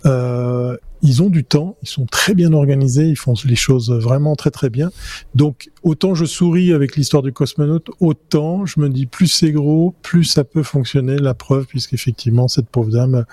[0.06, 4.36] Euh, ils ont du temps, ils sont très bien organisés, ils font les choses vraiment
[4.36, 4.90] très très bien.
[5.36, 9.94] Donc autant je souris avec l'histoire du cosmonaute, autant je me dis plus c'est gros,
[10.02, 11.18] plus ça peut fonctionner.
[11.18, 13.26] La preuve, puisqu'effectivement cette pauvre dame,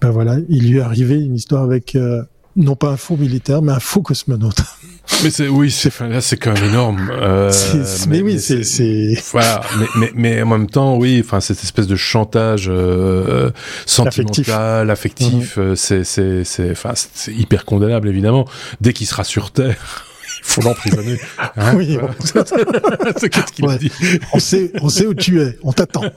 [0.00, 2.22] ben voilà, il lui est arrivé une histoire avec euh,
[2.58, 4.60] non pas un faux militaire, mais un faux cosmonaute.
[5.24, 7.10] Mais c'est oui, c'est là c'est quand même énorme.
[7.10, 7.50] Euh,
[8.08, 11.96] mais, oui, c'est voilà, mais, mais, mais en même temps, oui, enfin cette espèce de
[11.96, 13.50] chantage euh,
[13.86, 15.62] sentimental, affectif, mhm.
[15.62, 18.44] euh, c'est c'est c'est enfin c'est hyper condamnable évidemment.
[18.82, 20.04] Dès qu'il sera sur terre
[20.42, 21.18] faut l'emprisonner.
[21.56, 21.98] Hein oui,
[23.16, 23.90] c'est qu'est-ce qu'il a dit
[24.32, 25.58] On sait, on sait où tu es.
[25.62, 26.02] On t'attend.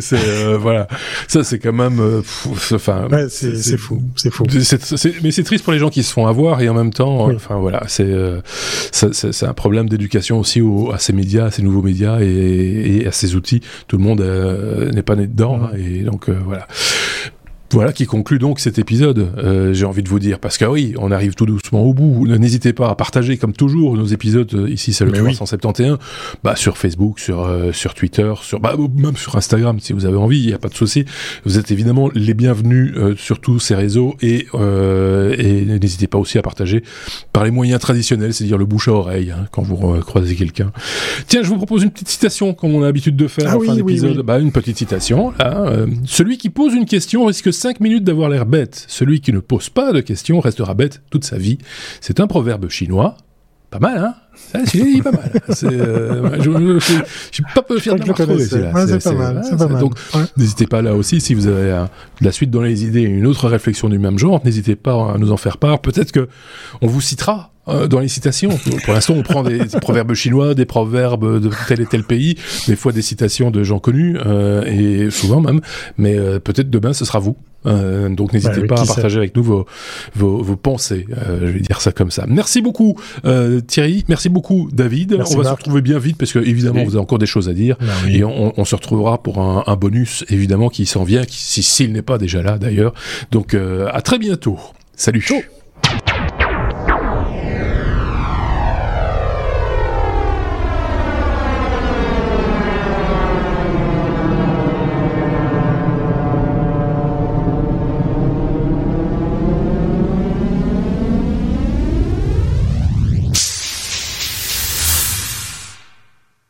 [0.00, 0.86] c'est, euh, voilà.
[1.28, 2.22] Ça, c'est quand même, euh,
[2.72, 3.08] enfin.
[3.10, 4.44] Ouais, c'est, c'est fou, c'est fou.
[5.22, 7.56] mais c'est triste pour les gens qui se font avoir et en même temps, enfin
[7.56, 8.40] voilà, c'est, euh,
[8.92, 13.06] c'est, un problème d'éducation aussi au, à ces médias, à ces nouveaux médias et, et
[13.06, 13.60] à ces outils.
[13.88, 14.20] Tout le monde
[14.92, 16.66] n'est pas né dedans hein, et donc voilà.
[17.72, 20.94] Voilà qui conclut donc cet épisode, euh, j'ai envie de vous dire, parce que oui,
[20.98, 22.26] on arrive tout doucement au bout.
[22.26, 25.98] N'hésitez pas à partager, comme toujours, nos épisodes, euh, ici c'est le 371,
[26.44, 30.16] bah, sur Facebook, sur, euh, sur Twitter, sur, bah, même sur Instagram, si vous avez
[30.16, 31.04] envie, il n'y a pas de souci.
[31.44, 36.42] Vous êtes évidemment les bienvenus sur tous ces réseaux, et, et n'hésitez pas aussi à
[36.42, 36.84] partager
[37.32, 40.70] par les moyens traditionnels, c'est-à-dire le bouche à oreille, hein, quand vous croisez quelqu'un.
[41.26, 43.60] Tiens, je vous propose une petite citation, comme on a l'habitude de faire ah en
[43.60, 44.22] fin d'épisode.
[44.22, 45.84] Bah, une petite citation, là.
[46.04, 48.84] celui qui pose une question risque 5 minutes d'avoir l'air bête.
[48.88, 51.58] Celui qui ne pose pas de questions restera bête toute sa vie.
[52.00, 53.16] C'est un proverbe chinois.
[53.70, 54.14] Pas mal, hein?
[54.36, 55.32] C'est pas mal.
[55.66, 56.78] Euh, je,
[57.32, 58.44] suis pas peu fier de l'avoir trouvé.
[58.44, 59.42] C'est pas mal.
[59.44, 59.80] C'est pas mal.
[59.80, 59.94] Donc,
[60.36, 61.86] n'hésitez pas là aussi, si vous avez
[62.20, 65.32] la suite dans les idées, une autre réflexion du même genre, n'hésitez pas à nous
[65.32, 65.80] en faire part.
[65.80, 66.28] Peut-être que
[66.82, 68.50] on vous citera euh, dans les citations.
[68.84, 72.36] Pour l'instant, on prend des, proverbes chinois, des proverbes de tel et tel pays,
[72.68, 75.60] des fois des citations de gens connus, euh, et souvent même.
[75.98, 77.36] Mais euh, peut-être demain, ce sera vous.
[77.64, 79.66] Donc n'hésitez bah pas à partager avec nous vos,
[80.14, 81.04] vos, vos pensées.
[81.10, 82.24] je vais dire ça comme ça.
[82.28, 82.96] Merci beaucoup
[83.66, 84.04] Thierry.
[84.06, 85.14] Merci beaucoup David.
[85.14, 87.52] on va se retrouver bien vite parce que évidemment vous avez encore des choses à
[87.52, 91.24] dire bah et on, on, se retrouvera pour un, un bonus évidemment qui s'en vient,
[91.24, 92.94] qui, s'il n'est pas déjà là d'ailleurs.
[93.30, 94.58] Donc à très bientôt.
[94.96, 95.26] Salut.